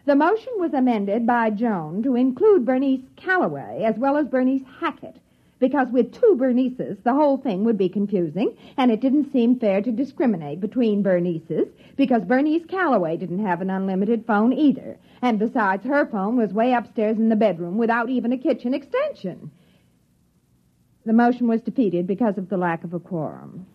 The 0.04 0.14
motion 0.14 0.52
was 0.58 0.75
amended 0.75 1.26
by 1.26 1.50
Joan 1.50 2.02
to 2.02 2.16
include 2.16 2.66
Bernice 2.66 3.00
Calloway 3.16 3.82
as 3.82 3.96
well 3.96 4.16
as 4.16 4.26
Bernice 4.28 4.64
Hackett, 4.78 5.16
because 5.58 5.88
with 5.90 6.12
two 6.12 6.34
Bernices, 6.37 6.99
the 7.04 7.14
whole 7.14 7.37
thing 7.37 7.64
would 7.64 7.78
be 7.78 7.88
confusing, 7.88 8.56
and 8.76 8.90
it 8.90 9.00
didn't 9.00 9.32
seem 9.32 9.58
fair 9.58 9.80
to 9.80 9.92
discriminate 9.92 10.61
between 10.61 11.02
Bernices, 11.02 11.68
because 11.96 12.25
Bernice 12.25 12.66
Calloway 12.66 13.16
didn't 13.16 13.46
have 13.46 13.62
an 13.62 13.70
unlimited 13.70 14.26
phone 14.26 14.52
either. 14.52 14.99
And 15.22 15.38
besides, 15.38 15.84
her 15.84 16.04
phone 16.04 16.37
was 16.37 16.52
way 16.52 16.75
upstairs 16.75 17.16
in 17.16 17.28
the 17.28 17.37
bedroom 17.37 17.78
without 17.78 18.11
even 18.11 18.32
a 18.32 18.38
kitchen 18.38 18.75
extension. 18.75 19.52
The 21.06 21.12
motion 21.12 21.46
was 21.46 21.62
defeated 21.62 22.06
because 22.08 22.38
of 22.38 22.49
the 22.49 22.56
lack 22.56 22.82
of 22.82 22.92
a 22.92 23.00
quorum. 23.00 23.66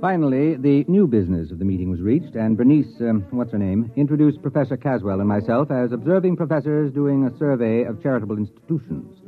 Finally, 0.00 0.56
the 0.56 0.84
new 0.88 1.06
business 1.06 1.50
of 1.50 1.58
the 1.58 1.64
meeting 1.64 1.90
was 1.90 2.02
reached, 2.02 2.34
and 2.34 2.54
Bernice, 2.54 3.00
um, 3.00 3.24
what's 3.30 3.52
her 3.52 3.58
name, 3.58 3.90
introduced 3.96 4.42
Professor 4.42 4.76
Caswell 4.76 5.20
and 5.20 5.28
myself 5.28 5.70
as 5.70 5.92
observing 5.92 6.36
professors 6.36 6.92
doing 6.92 7.24
a 7.24 7.34
survey 7.38 7.84
of 7.84 8.02
charitable 8.02 8.36
institutions. 8.36 9.18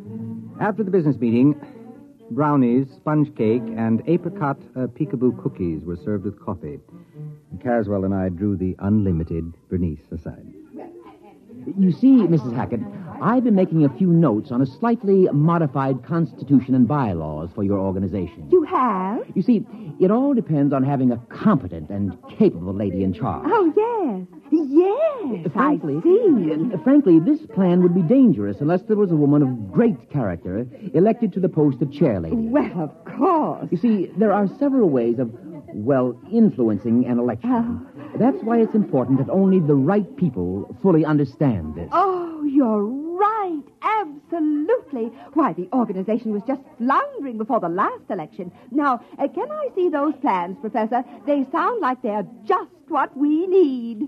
After 0.61 0.85
the 0.85 0.91
business 0.91 1.17
meeting, 1.17 1.59
brownies, 2.31 2.89
sponge 2.97 3.35
cake, 3.35 3.63
and 3.79 4.03
apricot 4.07 4.59
uh, 4.77 4.89
peekaboo 4.89 5.43
cookies 5.43 5.85
were 5.85 5.97
served 6.05 6.25
with 6.25 6.39
coffee. 6.39 6.81
Caswell 7.63 8.05
and 8.05 8.13
I 8.13 8.29
drew 8.29 8.59
the 8.59 8.77
unlimited 8.81 9.55
Bernice 9.71 10.05
aside. 10.13 10.53
You 11.79 11.93
see, 11.93 12.27
Mrs. 12.27 12.55
Hackett, 12.55 12.81
I've 13.23 13.45
been 13.45 13.55
making 13.55 13.85
a 13.85 13.89
few 13.99 14.09
notes 14.09 14.51
on 14.51 14.63
a 14.63 14.67
slightly 14.67 15.29
modified 15.33 16.03
constitution 16.05 16.75
and 16.75 16.89
bylaws 16.89 17.51
for 17.55 17.63
your 17.63 17.79
organization. 17.79 18.49
You 18.51 18.63
have? 18.63 19.23
You 19.35 19.43
see, 19.43 19.67
it 20.01 20.11
all 20.11 20.35
depends 20.35 20.73
on 20.73 20.83
having 20.83 21.13
a 21.13 21.19
competent 21.29 21.91
and 21.91 22.17
capable 22.39 22.75
lady 22.75 23.03
in 23.03 23.13
charge. 23.13 23.45
Oh, 23.47 23.73
yes. 23.77 24.27
Yes, 24.53 25.53
frankly, 25.53 25.99
I 25.99 26.03
see. 26.03 26.77
frankly, 26.83 27.21
this 27.21 27.41
plan 27.55 27.83
would 27.83 27.95
be 27.95 28.03
dangerous 28.03 28.57
unless 28.61 28.83
there 28.83 28.97
was 28.97 29.13
a 29.13 29.17
woman 29.17 29.43
of 29.43 29.73
great 29.73 30.11
character 30.11 30.67
elected 30.93 31.33
to 31.35 31.41
the 31.41 31.49
post 31.49 31.81
of 31.83 31.93
chair 31.93 32.19
lady. 32.21 32.35
Well, 32.35 32.81
of 32.81 33.17
course. 33.17 33.69
You 33.71 33.77
see, 33.77 34.11
there 34.17 34.33
are 34.33 34.49
several 34.59 34.89
ways 34.89 35.19
of, 35.21 35.31
well, 35.73 36.21
influencing 36.33 37.07
an 37.07 37.19
election. 37.19 37.51
Oh. 37.53 38.19
That's 38.19 38.43
why 38.43 38.61
it's 38.61 38.75
important 38.75 39.19
that 39.19 39.31
only 39.31 39.61
the 39.61 39.75
right 39.77 40.17
people 40.17 40.77
fully 40.83 41.05
understand 41.05 41.77
this. 41.77 41.89
Oh, 41.93 42.43
you're 42.45 42.83
right. 42.85 43.10
Absolutely. 44.33 45.07
Why, 45.35 45.53
the 45.55 45.69
organization 45.73 46.33
was 46.33 46.43
just 46.47 46.63
floundering 46.79 47.37
before 47.37 47.59
the 47.59 47.69
last 47.69 48.05
election. 48.11 48.53
Now, 48.71 49.01
uh, 49.19 49.27
can 49.27 49.51
I 49.51 49.69
see 49.75 49.89
those 49.89 50.15
plans, 50.21 50.57
Professor? 50.61 51.03
They 51.27 51.45
sound 51.51 51.81
like 51.81 52.01
they're 52.03 52.27
just 52.45 52.71
what 52.87 53.17
we 53.17 53.49
need. 53.49 54.07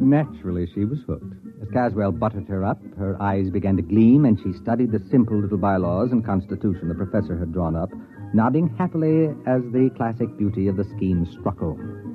Naturally, 0.00 0.68
she 0.74 0.84
was 0.84 0.98
hooked. 1.06 1.32
As 1.62 1.68
Caswell 1.72 2.12
buttered 2.12 2.46
her 2.48 2.62
up, 2.62 2.78
her 2.98 3.20
eyes 3.22 3.48
began 3.48 3.76
to 3.76 3.82
gleam, 3.82 4.26
and 4.26 4.38
she 4.38 4.52
studied 4.52 4.92
the 4.92 5.02
simple 5.10 5.40
little 5.40 5.56
bylaws 5.56 6.12
and 6.12 6.24
constitution 6.24 6.88
the 6.88 6.94
professor 6.94 7.38
had 7.38 7.54
drawn 7.54 7.74
up, 7.74 7.88
nodding 8.34 8.68
happily 8.76 9.28
as 9.46 9.62
the 9.72 9.90
classic 9.96 10.36
beauty 10.36 10.68
of 10.68 10.76
the 10.76 10.84
scheme 10.84 11.26
struck 11.32 11.58
home. 11.58 12.13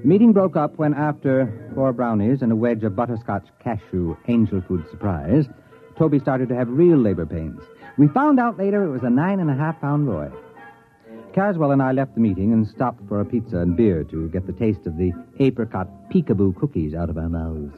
The 0.00 0.08
meeting 0.08 0.32
broke 0.32 0.56
up 0.56 0.78
when, 0.78 0.94
after 0.94 1.70
four 1.74 1.92
brownies 1.92 2.40
and 2.40 2.50
a 2.50 2.56
wedge 2.56 2.84
of 2.84 2.96
butterscotch 2.96 3.46
cashew 3.62 4.16
angel 4.28 4.62
food 4.66 4.84
surprise, 4.90 5.44
Toby 5.98 6.18
started 6.18 6.48
to 6.48 6.54
have 6.54 6.68
real 6.70 6.96
labor 6.96 7.26
pains. 7.26 7.60
We 7.98 8.08
found 8.08 8.40
out 8.40 8.56
later 8.56 8.82
it 8.82 8.90
was 8.90 9.02
a 9.02 9.10
nine 9.10 9.40
and 9.40 9.50
a 9.50 9.54
half 9.54 9.78
pound 9.82 10.06
boy. 10.06 10.30
Caswell 11.34 11.72
and 11.72 11.82
I 11.82 11.92
left 11.92 12.14
the 12.14 12.20
meeting 12.20 12.52
and 12.54 12.66
stopped 12.66 13.06
for 13.08 13.20
a 13.20 13.26
pizza 13.26 13.58
and 13.58 13.76
beer 13.76 14.02
to 14.04 14.28
get 14.30 14.46
the 14.46 14.54
taste 14.54 14.86
of 14.86 14.96
the 14.96 15.12
apricot 15.38 15.86
peekaboo 16.10 16.56
cookies 16.56 16.94
out 16.94 17.10
of 17.10 17.18
our 17.18 17.28
mouths. 17.28 17.74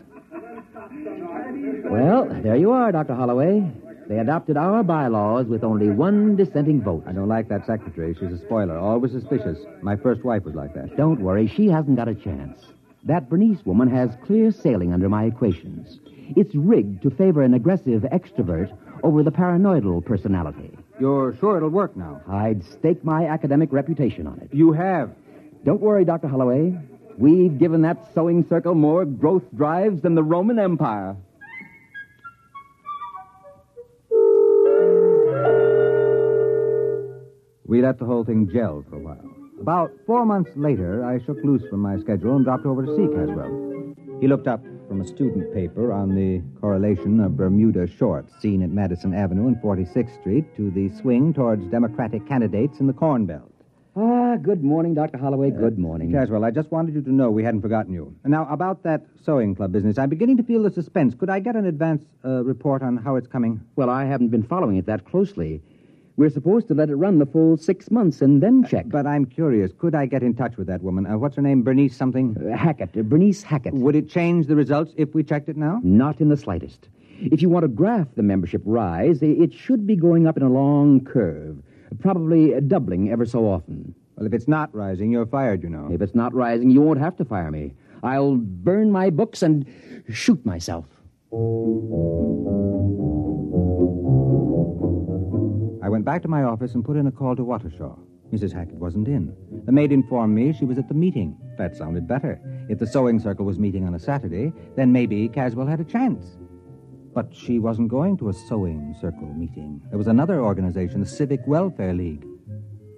Well, 1.91 2.29
there 2.43 2.57
you 2.57 2.71
are, 2.71 2.93
Dr. 2.93 3.15
Holloway. 3.15 3.69
They 4.13 4.19
adopted 4.19 4.59
our 4.59 4.83
bylaws 4.83 5.47
with 5.47 5.65
only 5.65 5.89
one 5.89 6.37
dissenting 6.37 6.83
vote. 6.83 7.05
I 7.07 7.13
don't 7.13 7.31
like 7.31 7.49
that 7.49 7.65
secretary. 7.65 8.13
She's 8.13 8.31
a 8.31 8.37
spoiler, 8.45 8.77
always 8.77 9.13
suspicious. 9.13 9.59
My 9.81 9.97
first 9.97 10.23
wife 10.23 10.45
was 10.45 10.55
like 10.55 10.75
that. 10.75 10.99
Don't 10.99 11.23
worry, 11.23 11.47
she 11.47 11.69
hasn't 11.69 11.97
got 11.97 12.09
a 12.09 12.15
chance. 12.15 12.61
That 13.05 13.31
Bernice 13.31 13.65
woman 13.65 13.89
has 13.89 14.11
clear 14.23 14.51
sailing 14.51 14.93
under 14.93 15.09
my 15.09 15.25
equations. 15.25 15.99
It's 16.37 16.55
rigged 16.55 17.03
to 17.05 17.11
favor 17.11 17.41
an 17.41 17.55
aggressive 17.55 18.03
extrovert 18.03 18.77
over 19.03 19.23
the 19.23 19.33
paranoidal 19.33 20.05
personality. 20.05 20.77
You're 21.01 21.35
sure 21.41 21.57
it'll 21.57 21.71
work 21.71 21.97
now? 21.97 22.21
I'd 22.29 22.63
stake 22.65 23.03
my 23.03 23.25
academic 23.29 23.73
reputation 23.73 24.27
on 24.27 24.41
it. 24.41 24.51
You 24.53 24.73
have. 24.73 25.11
Don't 25.65 25.81
worry, 25.81 26.05
Dr. 26.05 26.29
Holloway. 26.29 26.79
We've 27.17 27.59
given 27.59 27.81
that 27.83 28.13
sewing 28.13 28.47
circle 28.47 28.75
more 28.75 29.07
growth 29.07 29.45
drives 29.57 30.03
than 30.03 30.15
the 30.15 30.23
Roman 30.23 30.59
Empire. 30.59 31.17
We 37.73 37.81
let 37.81 37.99
the 37.99 38.05
whole 38.05 38.23
thing 38.23 38.51
gel 38.53 38.85
for 38.91 38.97
a 38.97 38.99
while. 38.99 39.35
About 39.59 39.93
four 40.05 40.27
months 40.27 40.51
later, 40.57 41.03
I 41.07 41.19
shook 41.25 41.39
loose 41.43 41.67
from 41.71 41.81
my 41.81 41.99
schedule 42.01 42.37
and 42.37 42.45
dropped 42.45 42.67
over 42.67 42.85
to 42.85 42.95
see 42.95 43.07
Caswell. 43.07 43.95
He 44.21 44.29
looked 44.29 44.47
up 44.47 44.63
from 44.89 45.01
a 45.01 45.07
student 45.07 45.55
paper 45.55 45.91
on 45.91 46.15
the 46.15 46.43
correlation 46.61 47.19
of 47.19 47.35
Bermuda 47.35 47.87
shorts 47.87 48.35
seen 48.43 48.63
at 48.63 48.69
Madison 48.69 49.15
Avenue 49.15 49.47
and 49.47 49.57
46th 49.57 50.21
Street 50.21 50.55
to 50.55 50.71
the 50.71 50.91
swing 51.01 51.33
towards 51.33 51.65
Democratic 51.69 52.29
candidates 52.29 52.79
in 52.79 52.89
the 52.89 52.93
Corn 52.93 53.25
Belt. 53.25 53.51
Ah, 53.97 54.37
good 54.37 54.63
morning, 54.63 54.93
Dr. 54.93 55.17
Holloway. 55.17 55.51
Good 55.51 55.79
morning. 55.79 56.13
Caswell, 56.13 56.45
I 56.45 56.51
just 56.51 56.71
wanted 56.71 56.95
you 56.95 57.01
to 57.01 57.11
know 57.11 57.31
we 57.31 57.43
hadn't 57.43 57.63
forgotten 57.63 57.95
you. 57.95 58.15
Now, 58.27 58.47
about 58.51 58.83
that 58.83 59.07
sewing 59.25 59.55
club 59.55 59.73
business, 59.73 59.97
I'm 59.97 60.11
beginning 60.11 60.37
to 60.37 60.43
feel 60.43 60.63
the 60.63 60.71
suspense. 60.71 61.15
Could 61.15 61.31
I 61.31 61.41
get 61.41 61.57
an 61.57 61.65
advance 61.65 62.05
uh, 62.23 62.45
report 62.45 62.83
on 62.83 62.99
how 62.99 63.17
it's 63.17 63.29
coming? 63.29 63.63
Well, 63.77 63.89
I 63.89 64.05
haven't 64.05 64.29
been 64.29 64.43
following 64.43 64.77
it 64.77 64.85
that 64.87 65.07
closely. 65.07 65.63
We're 66.17 66.31
supposed 66.31 66.69
to 66.69 66.75
let 66.75 66.91
it 66.91 66.97
run 66.97 67.19
the 67.19 67.27
full 67.27 67.57
six 67.57 67.91
months 67.91 68.21
and 68.21 68.43
then 68.43 68.65
check. 68.65 68.85
But 68.89 69.07
I'm 69.07 69.25
curious. 69.25 69.73
Could 69.79 69.95
I 69.95 70.05
get 70.07 70.23
in 70.23 70.35
touch 70.35 70.57
with 70.57 70.67
that 70.67 70.83
woman? 70.83 71.07
Uh, 71.07 71.17
what's 71.17 71.37
her 71.37 71.43
name? 71.43 71.63
Bernice 71.63 71.97
something? 71.97 72.37
Uh, 72.37 72.57
Hackett, 72.57 72.97
uh, 72.97 73.03
Bernice 73.03 73.43
Hackett. 73.43 73.73
Would 73.73 73.97
it 73.97 74.11
change 74.11 74.47
the 74.47 74.57
results 74.57 74.93
if 74.97 75.15
we 75.15 75.23
checked 75.23 75.49
it 75.49 75.57
now? 75.57 75.81
Not 75.83 76.21
in 76.21 76.29
the 76.29 76.37
slightest. 76.37 76.89
If 77.19 77.41
you 77.41 77.49
want 77.49 77.63
to 77.63 77.69
graph 77.69 78.09
the 78.15 78.23
membership 78.23 78.63
rise, 78.65 79.23
it 79.23 79.55
should 79.55 79.87
be 79.87 79.97
going 79.97 80.27
up 80.27 80.37
in 80.37 80.43
a 80.43 80.49
long 80.51 81.05
curve. 81.05 81.57
Probably 82.01 82.55
uh, 82.55 82.61
doubling 82.61 83.11
ever 83.11 83.25
so 83.25 83.47
often. 83.47 83.95
Well, 84.17 84.27
if 84.27 84.35
it's 84.35 84.49
not 84.49 84.75
rising, 84.75 85.13
you're 85.13 85.27
fired, 85.27 85.63
you 85.63 85.71
know. 85.71 85.89
If 85.91 86.03
it's 86.03 86.15
not 86.15 86.35
rising, 86.35 86.71
you 86.71 86.83
won't 86.83 87.01
have 87.01 87.17
to 87.17 87.25
fire 87.25 87.51
me. 87.51 87.73
I'll 88.03 88.37
burn 88.37 88.91
my 88.93 89.09
books 89.11 89.43
and 89.43 89.65
shoot 90.11 90.45
myself. 90.45 90.85
Went 96.03 96.17
back 96.17 96.23
to 96.23 96.29
my 96.29 96.43
office 96.43 96.75
and 96.75 96.85
put 96.85 96.97
in 96.97 97.07
a 97.07 97.13
call 97.13 97.37
to 97.37 97.43
Waukesha. 97.43 97.97
Mrs. 98.33 98.53
Hackett 98.53 98.75
wasn't 98.75 99.07
in. 99.07 99.33
The 99.67 99.71
maid 99.71 99.93
informed 99.93 100.35
me 100.35 100.53
she 100.53 100.65
was 100.65 100.77
at 100.77 100.89
the 100.89 100.95
meeting. 100.95 101.37
That 101.59 101.77
sounded 101.77 102.09
better. 102.09 102.41
If 102.69 102.81
the 102.81 102.89
sewing 102.89 103.21
circle 103.21 103.47
was 103.47 103.61
meeting 103.61 103.87
on 103.87 103.95
a 103.95 104.01
Saturday, 104.01 104.53
then 104.75 104.91
maybe 104.91 105.29
Caswell 105.29 105.69
had 105.69 105.79
a 105.79 105.85
chance. 105.85 106.27
But 107.15 107.33
she 107.33 107.61
wasn't 107.61 107.87
going 107.87 108.17
to 108.17 108.31
a 108.31 108.33
sewing 108.33 108.97
circle 109.01 109.33
meeting. 109.33 109.81
There 109.91 109.97
was 109.97 110.09
another 110.09 110.41
organization, 110.41 110.99
the 110.99 111.07
Civic 111.07 111.47
Welfare 111.47 111.95
League. 111.95 112.27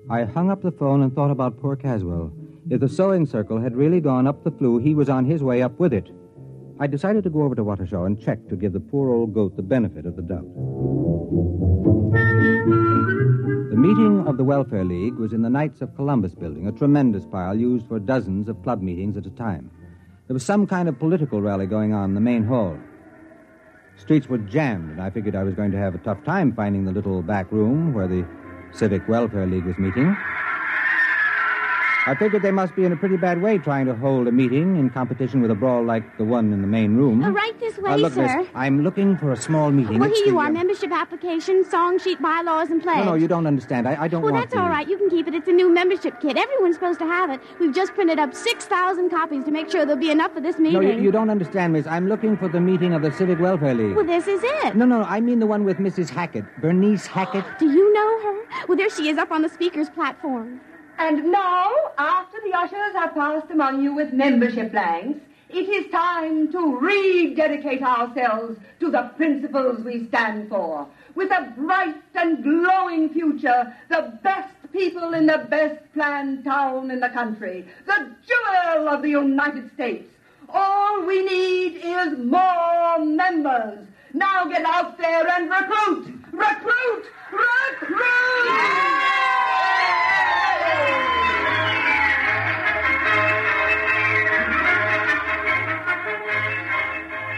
I 0.09 0.25
hung 0.25 0.51
up 0.51 0.63
the 0.63 0.73
phone 0.73 1.03
and 1.03 1.15
thought 1.15 1.31
about 1.31 1.61
poor 1.61 1.77
Caswell. 1.77 2.33
If 2.71 2.81
the 2.81 2.89
sewing 2.89 3.27
circle 3.27 3.61
had 3.61 3.77
really 3.77 4.01
gone 4.01 4.27
up 4.27 4.45
the 4.45 4.51
flue, 4.51 4.79
he 4.79 4.95
was 4.95 5.11
on 5.11 5.27
his 5.27 5.43
way 5.43 5.61
up 5.61 5.79
with 5.79 5.93
it. 5.93 6.09
I 6.81 6.87
decided 6.87 7.23
to 7.25 7.31
go 7.31 7.43
over 7.43 7.55
to 7.55 7.65
Waukesha 7.65 8.07
and 8.07 8.19
check 8.19 8.49
to 8.49 8.57
give 8.57 8.73
the 8.73 8.81
poor 8.81 9.11
old 9.11 9.35
goat 9.35 9.57
the 9.57 9.63
benefit 9.63 10.07
of 10.07 10.17
the 10.17 10.23
doubt. 10.23 10.47
The 12.65 13.77
meeting 13.77 14.27
of 14.27 14.39
the 14.39 14.45
Welfare 14.45 14.85
League 14.85 15.17
was 15.17 15.35
in 15.35 15.43
the 15.43 15.51
Knights 15.51 15.83
of 15.83 15.95
Columbus 15.95 16.35
building, 16.35 16.67
a 16.67 16.73
tremendous 16.73 17.27
pile 17.27 17.55
used 17.55 17.87
for 17.87 17.99
dozens 17.99 18.49
of 18.49 18.63
club 18.63 18.81
meetings 18.81 19.19
at 19.19 19.27
a 19.27 19.31
time. 19.31 19.71
There 20.29 20.35
was 20.35 20.47
some 20.47 20.67
kind 20.67 20.89
of 20.89 20.99
political 20.99 21.43
rally 21.43 21.67
going 21.67 21.93
on 21.93 22.11
in 22.11 22.15
the 22.15 22.23
main 22.23 22.43
hall. 22.43 22.79
Streets 23.97 24.31
were 24.31 24.39
jammed, 24.39 24.93
and 24.93 25.03
I 25.03 25.11
figured 25.11 25.37
I 25.37 25.43
was 25.43 25.55
going 25.55 25.73
to 25.73 25.79
have 25.79 25.95
a 25.95 25.99
tough 25.99 26.25
time 26.25 26.55
finding 26.55 26.87
the 26.87 26.93
little 26.93 27.21
back 27.21 27.53
room 27.53 27.93
where 27.93 28.09
the 28.09 28.27
Civic 28.73 29.07
Welfare 29.09 29.47
League 29.47 29.67
was 29.67 29.77
meeting. 29.77 30.17
I 32.07 32.15
figured 32.15 32.43
they 32.43 32.51
must 32.51 32.77
be 32.77 32.85
in 32.85 32.93
a 32.93 32.97
pretty 32.97 33.17
bad 33.17 33.41
way 33.41 33.57
trying 33.57 33.87
to 33.87 33.95
hold 33.95 34.29
a 34.29 34.33
meeting 34.33 34.77
in 34.77 34.91
competition 34.91 35.41
with 35.41 35.51
a 35.51 35.55
brawl 35.55 35.83
like 35.83 36.19
the 36.19 36.25
one 36.25 36.53
in 36.53 36.61
the 36.61 36.67
main 36.67 36.97
room. 36.97 37.25
Uh, 37.25 37.31
right 37.31 37.59
this 37.61 37.79
way, 37.79 37.93
Uh, 37.93 37.97
look, 37.97 38.13
sir. 38.13 38.27
miss, 38.41 38.49
I'm 38.55 38.83
looking 38.83 39.17
for 39.17 39.33
a 39.33 39.37
small 39.37 39.71
meeting. 39.71 39.99
Well, 40.01 40.11
It's 40.11 40.19
here 40.19 40.27
you 40.27 40.33
the, 40.35 40.39
are. 40.39 40.47
uh, 40.49 40.53
Membership 40.53 40.93
application, 40.93 41.65
song 41.65 41.99
sheet, 41.99 42.21
bylaws, 42.21 42.71
and 42.71 42.83
pledge. 42.83 42.99
No, 42.99 43.13
no, 43.13 43.15
you 43.15 43.27
don't 43.27 43.47
understand. 43.47 43.89
I, 43.89 44.03
I 44.03 44.09
don't 44.09 44.21
Well, 44.23 44.33
want 44.33 44.45
that's 44.45 44.55
to. 44.55 44.61
all 44.61 44.69
right. 44.69 44.87
You 44.87 44.99
can 44.99 45.09
keep 45.09 45.27
it. 45.29 45.35
It's 45.35 45.49
a 45.49 45.53
new 45.53 45.73
membership 45.73 46.21
kit. 46.21 46.37
Everyone's 46.37 46.75
supposed 46.77 46.99
to 46.99 47.07
have 47.07 47.31
it. 47.31 47.41
We've 47.59 47.75
just 47.75 47.95
printed 47.95 48.19
up 48.19 48.35
6,000 48.35 49.09
copies 49.09 49.45
to 49.45 49.51
make 49.51 49.71
sure 49.71 49.87
there'll 49.87 49.99
be 50.01 50.11
enough 50.11 50.33
for 50.35 50.41
this 50.43 50.59
meeting. 50.59 50.83
No, 50.83 50.87
you, 50.87 51.01
you 51.01 51.11
don't 51.11 51.31
understand, 51.31 51.73
miss. 51.73 51.87
I'm 51.87 52.07
looking 52.09 52.37
for 52.37 52.49
the 52.49 52.61
meeting 52.61 52.93
of 52.93 53.01
the 53.01 53.13
Civic 53.13 53.39
Welfare 53.41 53.75
League. 53.75 53.97
Well, 53.97 54.05
this 54.05 54.29
is 54.29 54.43
it. 54.45 54.77
No, 54.77 54.85
no, 54.85 55.03
I 55.05 55.21
mean 55.21 55.39
the 55.39 55.47
one 55.47 55.65
with 55.65 55.79
Mrs. 55.79 56.11
Hackett, 56.11 56.45
Bernice 56.61 57.07
Hackett. 57.07 57.45
Do 57.59 57.71
you 57.71 57.93
know 57.95 58.21
her? 58.25 58.67
Well, 58.69 58.77
there 58.77 58.91
she 58.91 59.09
is 59.09 59.17
up 59.17 59.31
on 59.33 59.41
the 59.41 59.49
speaker's 59.49 59.89
platform. 59.89 60.61
And 60.99 61.25
now, 61.33 61.73
after 61.99 62.39
the 62.45 62.57
ushers 62.57 62.95
have 62.95 63.15
passed 63.15 63.51
among 63.51 63.83
you 63.83 63.95
with 63.95 64.13
membership 64.13 64.71
blanks, 64.73 65.21
it 65.51 65.69
is 65.69 65.91
time 65.91 66.51
to 66.53 66.79
rededicate 66.79 67.83
ourselves 67.83 68.59
to 68.81 68.91
the 68.91 69.11
principles 69.17 69.85
we 69.85 70.07
stand 70.09 70.49
for. 70.49 70.87
With 71.15 71.31
a 71.31 71.53
bright 71.57 72.03
and 72.15 72.43
glowing 72.43 73.11
future, 73.11 73.75
the 73.89 74.19
best 74.23 74.55
people 74.73 75.15
in 75.15 75.27
the 75.27 75.47
best 75.49 75.81
planned 75.95 76.45
town 76.45 76.91
in 76.91 77.01
the 77.01 77.11
country, 77.11 77.67
the 77.87 78.11
jewel 78.27 78.89
of 78.89 79.03
the 79.03 79.11
United 79.11 79.73
States. 79.75 80.09
All 80.49 81.05
we 81.07 81.25
need 81.25 81.77
is 81.85 82.19
more 82.19 82.99
members. 82.99 83.87
Now 84.13 84.45
get 84.47 84.65
out 84.65 84.99
there 84.99 85.29
and 85.29 85.51
recruit! 85.51 86.21
recruit! 86.33 87.05
Recruit! 87.33 88.15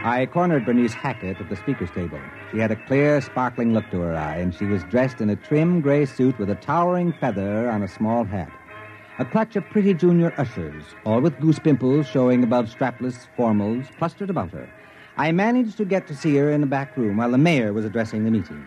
I 0.07 0.25
cornered 0.27 0.65
Bernice 0.65 0.95
Hackett 0.95 1.41
at 1.41 1.49
the 1.49 1.57
speaker's 1.57 1.91
table. 1.91 2.21
She 2.53 2.59
had 2.59 2.71
a 2.71 2.77
clear, 2.77 3.21
sparkling 3.21 3.75
look 3.75 3.91
to 3.91 3.99
her 4.03 4.17
eye, 4.17 4.37
and 4.37 4.55
she 4.55 4.65
was 4.65 4.85
dressed 4.85 5.21
in 5.21 5.31
a 5.31 5.35
trim 5.35 5.81
gray 5.81 6.07
suit 6.07 6.39
with 6.39 6.49
a 6.49 6.55
towering 6.55 7.13
feather 7.15 7.69
on 7.69 7.83
a 7.83 7.89
small 7.89 8.23
hat. 8.23 8.53
A 9.19 9.25
clutch 9.25 9.57
of 9.57 9.69
pretty 9.69 9.95
junior 9.95 10.33
ushers, 10.39 10.95
all 11.05 11.21
with 11.21 11.41
goose 11.41 11.59
pimples 11.59 12.07
showing 12.07 12.45
above 12.45 12.67
strapless 12.67 13.27
formals, 13.37 13.91
clustered 13.99 14.31
about 14.31 14.53
her. 14.53 14.69
I 15.17 15.33
managed 15.33 15.77
to 15.79 15.85
get 15.85 16.07
to 16.07 16.15
see 16.15 16.37
her 16.37 16.53
in 16.53 16.61
the 16.61 16.69
back 16.69 16.97
room 16.97 17.17
while 17.17 17.33
the 17.33 17.39
mayor 17.39 17.73
was 17.73 17.85
addressing 17.85 18.23
the 18.23 18.31
meeting. 18.31 18.65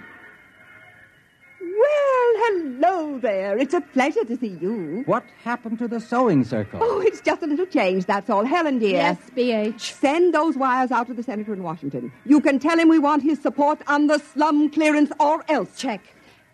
Hello 3.22 3.34
there. 3.34 3.58
It's 3.58 3.74
a 3.74 3.82
pleasure 3.82 4.24
to 4.26 4.38
see 4.38 4.58
you. 4.62 5.04
What 5.06 5.24
happened 5.44 5.80
to 5.80 5.88
the 5.88 6.00
sewing 6.00 6.44
circle? 6.44 6.80
Oh, 6.82 7.02
it's 7.02 7.22
just 7.22 7.42
a 7.42 7.48
little 7.48 7.66
change, 7.66 8.06
that's 8.06 8.30
all. 8.30 8.46
Helen, 8.46 8.80
dear. 8.80 8.92
Yes, 8.92 9.18
BH. 9.36 9.80
Send 9.80 10.34
those 10.34 10.56
wires 10.56 10.92
out 10.92 11.08
to 11.08 11.14
the 11.14 11.24
senator 11.24 11.54
in 11.54 11.64
Washington. 11.64 12.12
You 12.26 12.42
can 12.42 12.60
tell 12.60 12.78
him 12.78 12.90
we 12.90 13.00
want 13.00 13.24
his 13.24 13.42
support 13.42 13.82
on 13.88 14.08
the 14.08 14.20
slum 14.20 14.70
clearance 14.70 15.12
or 15.20 15.44
else. 15.50 15.78
Check. 15.78 16.02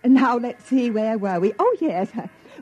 Now, 0.04 0.38
let's 0.38 0.65
see, 0.65 0.91
where 0.91 1.17
were 1.17 1.39
we? 1.39 1.54
Oh, 1.58 1.78
yes. 1.82 2.10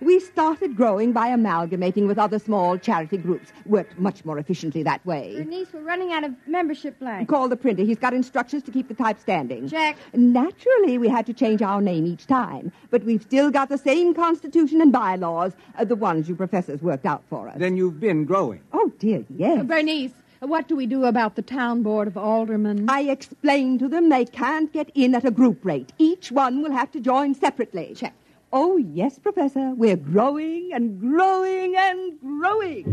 We 0.02 0.20
started 0.20 0.76
growing 0.76 1.14
by 1.14 1.28
amalgamating 1.28 2.08
with 2.08 2.18
other 2.18 2.40
small 2.40 2.78
charity 2.78 3.18
groups. 3.18 3.52
Worked 3.66 4.00
much 4.00 4.26
more 4.26 4.38
efficiently 4.38 4.84
that 4.84 5.06
way. 5.06 5.36
Bernice, 5.38 5.68
we're 5.74 5.82
running 5.82 6.12
out 6.12 6.24
of 6.24 6.34
membership 6.48 7.00
blanks. 7.00 7.30
Call 7.30 7.48
the 7.48 7.56
printer. 7.56 7.84
He's 7.84 7.98
got 7.98 8.14
instructions 8.14 8.64
to 8.64 8.72
keep 8.72 8.88
the 8.88 8.94
type 8.94 9.20
standing. 9.20 9.70
Check. 9.70 9.98
Naturally, 10.14 10.98
we 10.98 11.08
had 11.08 11.26
to 11.26 11.34
change 11.34 11.62
our 11.62 11.82
name 11.82 12.06
each 12.06 12.28
time, 12.28 12.72
but 12.90 13.04
we've 13.04 13.22
still 13.22 13.52
got 13.52 13.70
the 13.70 13.78
same 13.78 14.14
constitution 14.14 14.82
and 14.82 14.92
bylaws, 14.92 15.54
uh, 15.78 15.86
the 15.86 15.96
ones 15.96 16.28
you 16.28 16.36
professors 16.36 16.82
worked 16.82 17.06
out 17.06 17.24
for 17.30 17.48
us. 17.48 17.58
Then 17.58 17.78
you've 17.78 18.00
been 18.00 18.26
growing. 18.26 18.62
Oh, 18.72 18.92
dear, 19.00 19.24
yes. 19.36 19.60
Uh, 19.60 19.64
Bernice, 19.64 20.12
what 20.40 20.68
do 20.68 20.76
we 20.76 20.86
do 20.86 21.06
about 21.06 21.36
the 21.36 21.42
town 21.42 21.84
board 21.84 22.08
of 22.08 22.18
aldermen? 22.18 22.90
I 22.90 23.02
explained 23.04 23.80
to 23.80 23.88
them 23.88 24.10
they 24.10 24.26
can't 24.26 24.72
get 24.74 24.90
in 24.94 25.16
at 25.16 25.24
a 25.24 25.32
group 25.32 25.64
rate. 25.64 25.94
Each 25.98 26.32
one 26.32 26.62
will 26.62 26.72
have 26.72 26.92
to 26.92 27.00
join 27.00 27.34
separately. 27.34 27.94
Check. 27.96 28.14
Oh, 28.56 28.78
yes, 28.78 29.18
Professor. 29.18 29.74
We're 29.74 29.98
growing 29.98 30.70
and 30.74 31.00
growing 31.00 31.76
and 31.76 32.20
growing. 32.20 32.86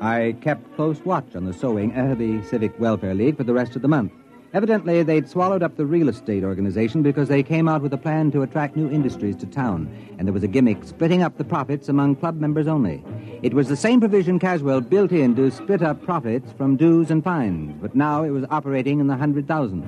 I 0.00 0.34
kept 0.40 0.74
close 0.74 1.04
watch 1.04 1.36
on 1.36 1.44
the 1.44 1.52
sewing 1.52 1.92
at 1.92 2.16
the 2.16 2.42
Civic 2.44 2.80
Welfare 2.80 3.12
League 3.12 3.36
for 3.36 3.44
the 3.44 3.52
rest 3.52 3.76
of 3.76 3.82
the 3.82 3.88
month. 3.88 4.12
Evidently, 4.52 5.04
they'd 5.04 5.28
swallowed 5.28 5.62
up 5.62 5.76
the 5.76 5.86
real 5.86 6.08
estate 6.08 6.42
organization 6.42 7.02
because 7.02 7.28
they 7.28 7.40
came 7.40 7.68
out 7.68 7.82
with 7.82 7.92
a 7.92 7.96
plan 7.96 8.32
to 8.32 8.42
attract 8.42 8.74
new 8.76 8.90
industries 8.90 9.36
to 9.36 9.46
town, 9.46 9.88
and 10.18 10.26
there 10.26 10.32
was 10.32 10.42
a 10.42 10.48
gimmick 10.48 10.82
splitting 10.82 11.22
up 11.22 11.38
the 11.38 11.44
profits 11.44 11.88
among 11.88 12.16
club 12.16 12.40
members 12.40 12.66
only. 12.66 13.04
It 13.42 13.54
was 13.54 13.68
the 13.68 13.76
same 13.76 14.00
provision 14.00 14.40
Caswell 14.40 14.80
built 14.80 15.12
in 15.12 15.36
to 15.36 15.52
split 15.52 15.82
up 15.82 16.02
profits 16.02 16.50
from 16.52 16.76
dues 16.76 17.12
and 17.12 17.22
fines, 17.22 17.78
but 17.80 17.94
now 17.94 18.24
it 18.24 18.30
was 18.30 18.44
operating 18.50 18.98
in 18.98 19.06
the 19.06 19.16
hundred 19.16 19.46
thousands. 19.46 19.86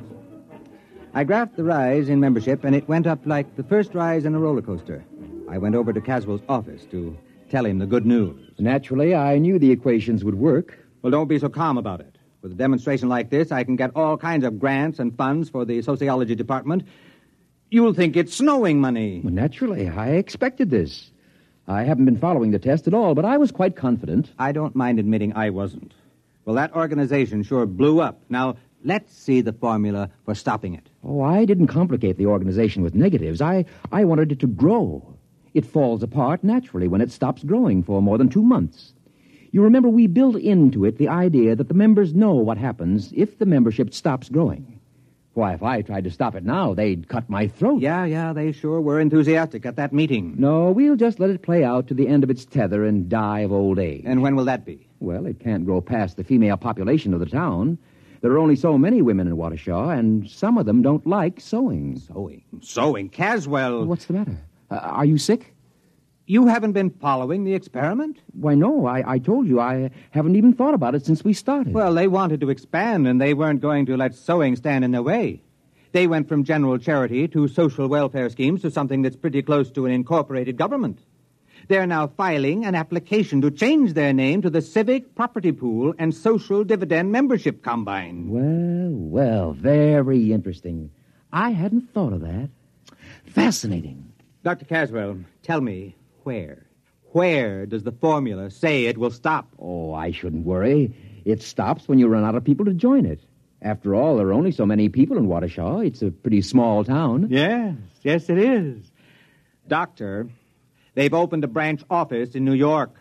I 1.12 1.24
graphed 1.24 1.56
the 1.56 1.64
rise 1.64 2.08
in 2.08 2.20
membership, 2.20 2.62
and 2.62 2.76
it 2.76 2.88
went 2.88 3.08
up 3.08 3.26
like 3.26 3.56
the 3.56 3.64
first 3.64 3.94
rise 3.94 4.24
in 4.24 4.34
a 4.34 4.38
roller 4.38 4.62
coaster. 4.62 5.04
I 5.48 5.58
went 5.58 5.74
over 5.74 5.92
to 5.92 6.00
Caswell's 6.00 6.40
office 6.48 6.86
to 6.92 7.18
tell 7.50 7.66
him 7.66 7.78
the 7.78 7.86
good 7.86 8.06
news. 8.06 8.52
Naturally, 8.60 9.14
I 9.14 9.38
knew 9.38 9.58
the 9.58 9.72
equations 9.72 10.22
would 10.22 10.36
work. 10.36 10.78
Well, 11.02 11.10
don't 11.10 11.26
be 11.26 11.40
so 11.40 11.48
calm 11.48 11.78
about 11.78 12.00
it. 12.00 12.11
With 12.42 12.52
a 12.52 12.56
demonstration 12.56 13.08
like 13.08 13.30
this, 13.30 13.52
I 13.52 13.62
can 13.62 13.76
get 13.76 13.92
all 13.94 14.18
kinds 14.18 14.44
of 14.44 14.58
grants 14.58 14.98
and 14.98 15.16
funds 15.16 15.48
for 15.48 15.64
the 15.64 15.80
sociology 15.80 16.34
department. 16.34 16.82
You'll 17.70 17.94
think 17.94 18.16
it's 18.16 18.34
snowing 18.34 18.80
money. 18.80 19.20
Well, 19.22 19.32
naturally, 19.32 19.88
I 19.88 20.10
expected 20.10 20.68
this. 20.68 21.12
I 21.68 21.84
haven't 21.84 22.04
been 22.04 22.18
following 22.18 22.50
the 22.50 22.58
test 22.58 22.88
at 22.88 22.94
all, 22.94 23.14
but 23.14 23.24
I 23.24 23.36
was 23.36 23.52
quite 23.52 23.76
confident. 23.76 24.32
I 24.40 24.50
don't 24.50 24.74
mind 24.74 24.98
admitting 24.98 25.34
I 25.36 25.50
wasn't. 25.50 25.94
Well, 26.44 26.56
that 26.56 26.74
organization 26.74 27.44
sure 27.44 27.64
blew 27.64 28.00
up. 28.00 28.20
Now, 28.28 28.56
let's 28.84 29.14
see 29.14 29.40
the 29.40 29.52
formula 29.52 30.10
for 30.24 30.34
stopping 30.34 30.74
it. 30.74 30.88
Oh, 31.04 31.22
I 31.22 31.44
didn't 31.44 31.68
complicate 31.68 32.16
the 32.16 32.26
organization 32.26 32.82
with 32.82 32.96
negatives. 32.96 33.40
I, 33.40 33.66
I 33.92 34.04
wanted 34.04 34.32
it 34.32 34.40
to 34.40 34.48
grow. 34.48 35.16
It 35.54 35.64
falls 35.64 36.02
apart 36.02 36.42
naturally 36.42 36.88
when 36.88 37.00
it 37.00 37.12
stops 37.12 37.44
growing 37.44 37.84
for 37.84 38.02
more 38.02 38.18
than 38.18 38.28
two 38.28 38.42
months. 38.42 38.94
You 39.54 39.62
remember 39.62 39.90
we 39.90 40.06
built 40.06 40.36
into 40.36 40.86
it 40.86 40.96
the 40.96 41.08
idea 41.08 41.54
that 41.54 41.68
the 41.68 41.74
members 41.74 42.14
know 42.14 42.32
what 42.32 42.56
happens 42.56 43.12
if 43.14 43.38
the 43.38 43.44
membership 43.44 43.92
stops 43.92 44.30
growing. 44.30 44.80
Why, 45.34 45.52
if 45.52 45.62
I 45.62 45.82
tried 45.82 46.04
to 46.04 46.10
stop 46.10 46.34
it 46.34 46.42
now, 46.42 46.72
they'd 46.72 47.06
cut 47.06 47.28
my 47.28 47.48
throat. 47.48 47.82
Yeah, 47.82 48.06
yeah, 48.06 48.32
they 48.32 48.52
sure 48.52 48.80
were 48.80 48.98
enthusiastic 48.98 49.66
at 49.66 49.76
that 49.76 49.92
meeting. 49.92 50.36
No, 50.38 50.70
we'll 50.70 50.96
just 50.96 51.20
let 51.20 51.28
it 51.28 51.42
play 51.42 51.64
out 51.64 51.88
to 51.88 51.94
the 51.94 52.08
end 52.08 52.24
of 52.24 52.30
its 52.30 52.46
tether 52.46 52.84
and 52.84 53.10
die 53.10 53.40
of 53.40 53.52
old 53.52 53.78
age. 53.78 54.04
And 54.06 54.22
when 54.22 54.36
will 54.36 54.46
that 54.46 54.64
be? 54.64 54.88
Well, 55.00 55.26
it 55.26 55.38
can't 55.38 55.66
grow 55.66 55.82
past 55.82 56.16
the 56.16 56.24
female 56.24 56.56
population 56.56 57.12
of 57.12 57.20
the 57.20 57.26
town. 57.26 57.76
There 58.22 58.32
are 58.32 58.38
only 58.38 58.56
so 58.56 58.78
many 58.78 59.02
women 59.02 59.26
in 59.26 59.36
Waukesha, 59.36 59.98
and 59.98 60.30
some 60.30 60.56
of 60.56 60.64
them 60.64 60.80
don't 60.80 61.06
like 61.06 61.40
sewing. 61.40 61.98
Sewing? 61.98 62.42
Sewing? 62.62 63.10
Caswell! 63.10 63.84
What's 63.84 64.06
the 64.06 64.14
matter? 64.14 64.38
Uh, 64.70 64.76
are 64.76 65.04
you 65.04 65.18
sick? 65.18 65.51
You 66.32 66.46
haven't 66.46 66.72
been 66.72 66.88
following 66.88 67.44
the 67.44 67.52
experiment? 67.52 68.16
Why, 68.32 68.54
no. 68.54 68.86
I, 68.86 69.04
I 69.06 69.18
told 69.18 69.46
you 69.46 69.60
I 69.60 69.90
haven't 70.12 70.34
even 70.34 70.54
thought 70.54 70.72
about 70.72 70.94
it 70.94 71.04
since 71.04 71.22
we 71.22 71.34
started. 71.34 71.74
Well, 71.74 71.92
they 71.92 72.08
wanted 72.08 72.40
to 72.40 72.48
expand, 72.48 73.06
and 73.06 73.20
they 73.20 73.34
weren't 73.34 73.60
going 73.60 73.84
to 73.84 73.98
let 73.98 74.14
sewing 74.14 74.56
stand 74.56 74.82
in 74.82 74.92
their 74.92 75.02
way. 75.02 75.42
They 75.92 76.06
went 76.06 76.30
from 76.30 76.44
general 76.44 76.78
charity 76.78 77.28
to 77.28 77.48
social 77.48 77.86
welfare 77.86 78.30
schemes 78.30 78.62
to 78.62 78.70
something 78.70 79.02
that's 79.02 79.14
pretty 79.14 79.42
close 79.42 79.70
to 79.72 79.84
an 79.84 79.92
incorporated 79.92 80.56
government. 80.56 81.00
They're 81.68 81.86
now 81.86 82.06
filing 82.06 82.64
an 82.64 82.76
application 82.76 83.42
to 83.42 83.50
change 83.50 83.92
their 83.92 84.14
name 84.14 84.40
to 84.40 84.48
the 84.48 84.62
Civic 84.62 85.14
Property 85.14 85.52
Pool 85.52 85.92
and 85.98 86.14
Social 86.14 86.64
Dividend 86.64 87.12
Membership 87.12 87.62
Combine. 87.62 88.30
Well, 88.30 88.90
well, 88.90 89.52
very 89.52 90.32
interesting. 90.32 90.92
I 91.30 91.50
hadn't 91.50 91.92
thought 91.92 92.14
of 92.14 92.22
that. 92.22 92.48
Fascinating. 93.26 94.14
Dr. 94.42 94.64
Caswell, 94.64 95.18
tell 95.42 95.60
me, 95.60 95.94
where? 96.24 96.66
Where 97.12 97.66
does 97.66 97.82
the 97.82 97.92
formula 97.92 98.50
say 98.50 98.86
it 98.86 98.96
will 98.96 99.10
stop? 99.10 99.48
Oh, 99.58 99.92
I 99.92 100.12
shouldn't 100.12 100.46
worry. 100.46 100.94
It 101.24 101.42
stops 101.42 101.86
when 101.86 101.98
you 101.98 102.08
run 102.08 102.24
out 102.24 102.34
of 102.34 102.44
people 102.44 102.64
to 102.66 102.74
join 102.74 103.06
it. 103.06 103.20
After 103.60 103.94
all, 103.94 104.16
there 104.16 104.28
are 104.28 104.32
only 104.32 104.50
so 104.50 104.66
many 104.66 104.88
people 104.88 105.18
in 105.18 105.28
Waukesha. 105.28 105.86
It's 105.86 106.02
a 106.02 106.10
pretty 106.10 106.42
small 106.42 106.84
town. 106.84 107.28
Yes, 107.30 107.76
yes, 108.02 108.28
it 108.28 108.38
is. 108.38 108.90
Doctor, 109.68 110.28
they've 110.94 111.14
opened 111.14 111.44
a 111.44 111.48
branch 111.48 111.82
office 111.88 112.34
in 112.34 112.44
New 112.44 112.54
York. 112.54 112.94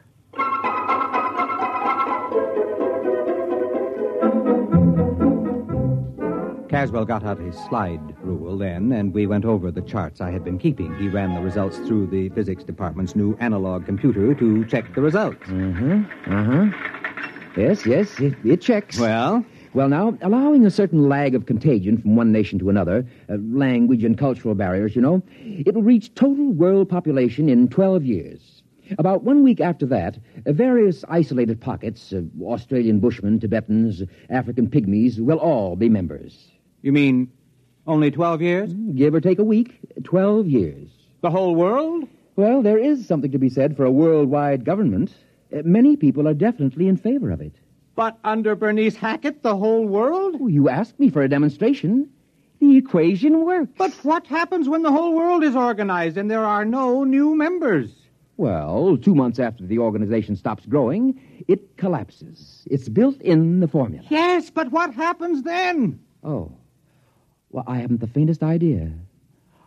Caswell 6.82 7.06
got 7.06 7.24
out 7.24 7.38
his 7.38 7.56
slide 7.70 8.02
rule 8.24 8.58
then, 8.58 8.92
and 8.92 9.14
we 9.14 9.28
went 9.28 9.46
over 9.46 9.70
the 9.70 9.84
charts 9.84 10.20
I 10.20 10.32
had 10.32 10.44
been 10.44 10.58
keeping. 10.58 10.98
He 10.98 11.10
ran 11.10 11.36
the 11.36 11.40
results 11.40 11.78
through 11.78 12.08
the 12.08 12.30
physics 12.30 12.64
department's 12.64 13.16
new 13.16 13.38
analog 13.40 13.86
computer 13.86 14.34
to 14.34 14.66
check 14.66 14.96
the 14.96 15.02
results. 15.02 15.46
Mm-hmm. 15.46 16.34
Uh-huh. 16.34 17.56
Yes, 17.56 17.86
yes, 17.86 18.20
it, 18.20 18.34
it 18.44 18.62
checks. 18.62 18.98
Well? 19.00 19.46
Well, 19.76 19.90
now, 19.90 20.18
allowing 20.24 20.66
a 20.66 20.72
certain 20.72 21.08
lag 21.08 21.36
of 21.36 21.46
contagion 21.46 22.02
from 22.02 22.16
one 22.16 22.32
nation 22.32 22.58
to 22.58 22.72
another, 22.72 23.06
uh, 23.30 23.38
language 23.40 24.04
and 24.04 24.18
cultural 24.18 24.56
barriers, 24.56 24.96
you 24.96 25.04
know, 25.04 25.22
it'll 25.64 25.84
reach 25.84 26.16
total 26.16 26.52
world 26.52 26.90
population 26.90 27.48
in 27.48 27.68
12 27.68 28.06
years. 28.06 28.64
About 28.98 29.24
one 29.24 29.44
week 29.44 29.62
after 29.62 29.86
that, 29.86 30.18
uh, 30.48 30.52
various 30.52 31.06
isolated 31.10 31.62
pockets, 31.62 32.12
uh, 32.12 32.24
Australian 32.42 33.00
Bushmen, 33.00 33.40
Tibetans, 33.40 34.02
African 34.32 34.68
Pygmies, 34.68 35.20
will 35.20 35.38
all 35.38 35.76
be 35.76 35.88
members. 35.88 36.52
You 36.82 36.92
mean 36.92 37.32
only 37.88 38.12
12 38.12 38.42
years? 38.42 38.74
Give 38.74 39.14
or 39.14 39.22
take 39.22 39.40
a 39.40 39.44
week, 39.44 39.80
12 40.04 40.48
years. 40.48 40.90
The 41.22 41.30
whole 41.30 41.56
world? 41.56 42.08
Well, 42.36 42.62
there 42.62 42.78
is 42.78 43.06
something 43.08 43.32
to 43.32 43.38
be 43.38 43.50
said 43.50 43.76
for 43.78 43.86
a 43.86 43.92
worldwide 43.92 44.66
government. 44.66 45.14
Uh, 45.54 45.62
many 45.64 45.96
people 45.96 46.28
are 46.28 46.34
definitely 46.34 46.88
in 46.88 46.98
favor 46.98 47.30
of 47.32 47.42
it. 47.42 47.54
But 47.96 48.18
under 48.24 48.56
Bernice 48.56 48.96
Hackett, 48.96 49.44
the 49.44 49.56
whole 49.56 49.86
world? 49.86 50.38
Oh, 50.40 50.48
you 50.48 50.70
asked 50.70 51.00
me 51.00 51.10
for 51.10 51.22
a 51.22 51.28
demonstration. 51.28 52.10
The 52.60 52.78
equation 52.78 53.44
works. 53.44 53.72
But 53.78 53.94
what 54.04 54.28
happens 54.28 54.70
when 54.70 54.82
the 54.82 54.92
whole 54.92 55.14
world 55.14 55.44
is 55.44 55.56
organized 55.56 56.18
and 56.18 56.32
there 56.32 56.46
are 56.46 56.64
no 56.64 57.04
new 57.04 57.36
members? 57.36 57.92
Well, 58.38 58.98
two 58.98 59.14
months 59.14 59.40
after 59.40 59.66
the 59.66 59.80
organization 59.80 60.36
stops 60.36 60.66
growing, 60.66 61.20
it 61.48 61.78
collapses. 61.78 62.66
It's 62.72 62.88
built 62.90 63.20
in 63.22 63.60
the 63.60 63.68
formula. 63.68 64.06
Yes, 64.10 64.50
but 64.50 64.72
what 64.72 64.94
happens 64.94 65.44
then? 65.44 66.00
Oh. 66.24 66.52
Well, 67.52 67.66
I 67.68 67.80
haven't 67.80 68.00
the 68.00 68.08
faintest 68.08 68.44
idea. 68.44 68.92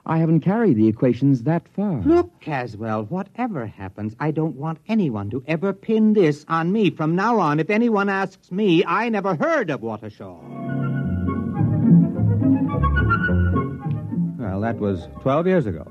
I 0.07 0.19
haven't 0.19 0.41
carried 0.41 0.77
the 0.77 0.89
equations 0.89 1.43
that 1.45 1.67
far. 1.69 2.01
Look, 2.01 2.41
Caswell, 2.41 3.05
whatever 3.05 3.67
happens, 3.67 4.15
I 4.21 4.31
don't 4.31 4.57
want 4.57 4.79
anyone 4.89 5.31
to 5.31 5.43
ever 5.47 5.73
pin 5.73 6.13
this 6.13 6.45
on 6.49 6.73
me. 6.73 6.91
From 6.91 7.15
now 7.15 7.39
on, 7.39 7.61
if 7.61 7.71
anyone 7.71 8.09
asks 8.09 8.51
me, 8.51 8.85
I 8.87 9.09
never 9.09 9.35
heard 9.35 9.71
of 9.71 9.81
Waukesha. 9.81 10.41
Well, 14.39 14.61
that 14.61 14.77
was 14.79 15.09
12 15.23 15.47
years 15.47 15.67
ago. 15.67 15.91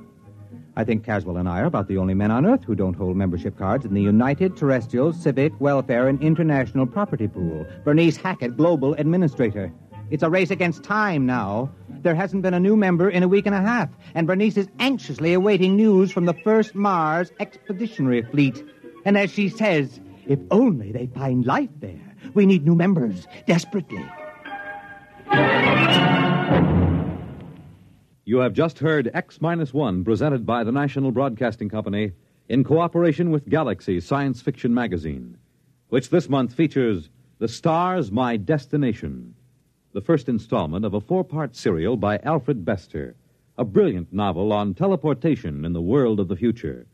I 0.76 0.84
think 0.84 1.04
Caswell 1.04 1.38
and 1.38 1.48
I 1.48 1.62
are 1.62 1.66
about 1.66 1.88
the 1.88 1.98
only 1.98 2.16
men 2.16 2.32
on 2.32 2.48
Earth 2.48 2.64
who 2.64 2.74
don't 2.74 2.96
hold 2.96 3.16
membership 3.16 3.58
cards 3.58 3.86
in 3.86 3.94
the 3.94 4.02
United 4.02 4.58
Terrestrial 4.58 5.14
Civic 5.14 5.54
Welfare 5.60 6.08
and 6.08 6.22
International 6.22 6.88
Property 6.88 7.28
Pool. 7.28 7.66
Bernice 7.84 8.18
Hackett, 8.18 8.58
Global 8.58 8.94
Administrator. 8.96 9.72
It's 10.14 10.22
a 10.22 10.30
race 10.30 10.52
against 10.52 10.84
time 10.84 11.26
now. 11.26 11.72
There 11.90 12.14
hasn't 12.14 12.44
been 12.44 12.54
a 12.54 12.60
new 12.60 12.78
member 12.78 13.10
in 13.10 13.24
a 13.24 13.28
week 13.28 13.48
and 13.48 13.56
a 13.56 13.62
half, 13.62 13.90
and 14.14 14.28
Bernice 14.28 14.58
is 14.58 14.68
anxiously 14.78 15.34
awaiting 15.34 15.76
news 15.76 16.12
from 16.12 16.26
the 16.26 16.36
first 16.36 16.76
Mars 16.76 17.32
Expeditionary 17.40 18.22
Fleet. 18.22 18.64
And 19.06 19.18
as 19.18 19.32
she 19.32 19.50
says, 19.50 20.00
if 20.28 20.38
only 20.52 20.92
they 20.92 21.08
find 21.08 21.48
life 21.48 21.72
there. 21.80 22.16
We 22.36 22.46
need 22.46 22.64
new 22.64 22.76
members, 22.76 23.28
desperately. 23.48 24.06
You 28.26 28.38
have 28.38 28.54
just 28.54 28.78
heard 28.78 29.10
X 29.16 29.42
Minus 29.42 29.74
One 29.74 30.04
presented 30.04 30.46
by 30.46 30.64
the 30.64 30.72
National 30.72 31.10
Broadcasting 31.10 31.70
Company 31.70 32.12
in 32.48 32.64
cooperation 32.64 33.32
with 33.32 33.50
Galaxy 33.50 34.00
Science 34.00 34.44
Fiction 34.44 34.76
Magazine, 34.76 35.40
which 35.90 36.12
this 36.12 36.30
month 36.30 36.54
features 36.54 37.10
The 37.40 37.48
Stars 37.48 38.12
My 38.12 38.38
Destination, 38.38 39.34
the 39.94 40.02
first 40.02 40.28
installment 40.28 40.84
of 40.84 40.94
a 40.94 41.02
four 41.02 41.24
part 41.24 41.56
serial 41.56 41.96
by 41.96 42.18
Alfred 42.24 42.66
Bester, 42.66 43.16
a 43.58 43.64
brilliant 43.64 44.12
novel 44.12 44.52
on 44.52 44.74
teleportation 44.74 45.64
in 45.64 45.74
the 45.74 45.82
world 45.82 46.20
of 46.20 46.28
the 46.28 46.36
future. 46.36 46.88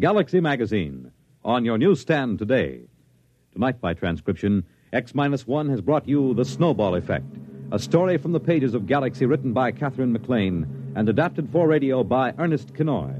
Galaxy 0.00 0.40
Magazine, 0.40 1.12
on 1.44 1.64
your 1.64 1.78
newsstand 1.78 2.38
today. 2.38 2.82
Tonight, 3.52 3.80
by 3.80 3.94
transcription, 3.94 4.64
X 4.92 5.14
Minus 5.14 5.46
One 5.46 5.68
has 5.68 5.80
brought 5.80 6.08
you 6.08 6.34
The 6.34 6.44
Snowball 6.44 6.96
Effect 6.96 7.36
a 7.72 7.78
story 7.78 8.16
from 8.18 8.30
the 8.30 8.38
pages 8.38 8.72
of 8.72 8.86
Galaxy 8.86 9.26
written 9.26 9.52
by 9.52 9.72
Katherine 9.72 10.12
MacLean 10.12 10.92
and 10.94 11.08
adapted 11.08 11.50
for 11.50 11.66
radio 11.66 12.04
by 12.04 12.32
Ernest 12.38 12.72
Kinoy. 12.74 13.12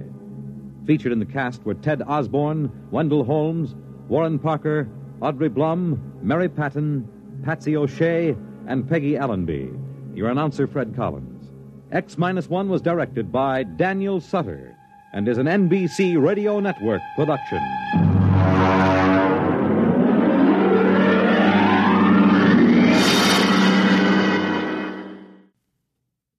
Featured 0.86 1.10
in 1.10 1.18
the 1.18 1.26
cast 1.26 1.64
were 1.64 1.74
Ted 1.74 2.02
Osborne, 2.02 2.70
Wendell 2.92 3.24
Holmes, 3.24 3.74
Warren 4.06 4.38
Parker, 4.38 4.88
Audrey 5.20 5.48
Blum, 5.48 6.00
Mary 6.22 6.48
Patton, 6.48 7.08
Patsy 7.42 7.76
O'Shea, 7.76 8.36
and 8.66 8.88
Peggy 8.88 9.16
Allenby. 9.16 9.70
Your 10.14 10.30
announcer, 10.30 10.66
Fred 10.66 10.94
Collins. 10.94 11.50
X 11.92 12.18
Minus 12.18 12.48
One 12.48 12.68
was 12.68 12.82
directed 12.82 13.30
by 13.30 13.62
Daniel 13.62 14.20
Sutter 14.20 14.76
and 15.12 15.28
is 15.28 15.38
an 15.38 15.46
NBC 15.46 16.20
Radio 16.20 16.60
Network 16.60 17.00
production. 17.14 17.60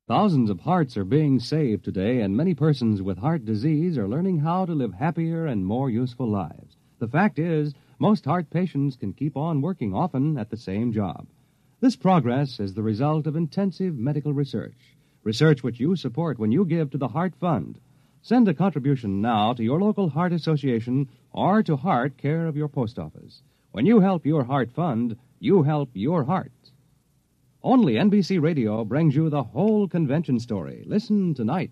Thousands 0.07 0.49
of 0.51 0.59
hearts 0.59 0.97
are 0.97 1.03
being 1.03 1.39
saved 1.39 1.83
today, 1.83 2.21
and 2.21 2.37
many 2.37 2.53
persons 2.53 3.01
with 3.01 3.17
heart 3.17 3.43
disease 3.43 3.97
are 3.97 4.07
learning 4.07 4.39
how 4.39 4.65
to 4.65 4.73
live 4.73 4.93
happier 4.93 5.47
and 5.47 5.65
more 5.65 5.89
useful 5.89 6.29
lives. 6.29 6.77
The 6.99 7.07
fact 7.07 7.39
is, 7.39 7.73
most 7.97 8.25
heart 8.25 8.49
patients 8.49 8.95
can 8.95 9.13
keep 9.13 9.35
on 9.35 9.61
working 9.61 9.93
often 9.95 10.37
at 10.37 10.49
the 10.49 10.57
same 10.57 10.91
job. 10.91 11.27
This 11.85 11.95
progress 11.95 12.59
is 12.59 12.73
the 12.73 12.81
result 12.81 13.27
of 13.27 13.35
intensive 13.35 13.95
medical 13.95 14.33
research, 14.33 14.97
research 15.21 15.61
which 15.61 15.79
you 15.79 15.95
support 15.95 16.39
when 16.39 16.51
you 16.51 16.65
give 16.65 16.89
to 16.89 16.97
the 16.97 17.09
Heart 17.09 17.35
Fund. 17.35 17.79
Send 18.23 18.47
a 18.47 18.55
contribution 18.55 19.21
now 19.21 19.53
to 19.53 19.63
your 19.63 19.79
local 19.79 20.09
Heart 20.09 20.33
Association 20.33 21.07
or 21.31 21.61
to 21.61 21.75
Heart, 21.75 22.17
care 22.17 22.47
of 22.47 22.57
your 22.57 22.69
post 22.69 22.97
office. 22.97 23.43
When 23.71 23.85
you 23.85 23.99
help 23.99 24.25
your 24.25 24.45
Heart 24.45 24.71
Fund, 24.71 25.15
you 25.37 25.61
help 25.61 25.91
your 25.93 26.23
heart. 26.23 26.71
Only 27.61 27.93
NBC 27.93 28.41
Radio 28.41 28.83
brings 28.83 29.15
you 29.15 29.29
the 29.29 29.43
whole 29.43 29.87
convention 29.87 30.39
story. 30.39 30.83
Listen 30.87 31.35
tonight. 31.35 31.69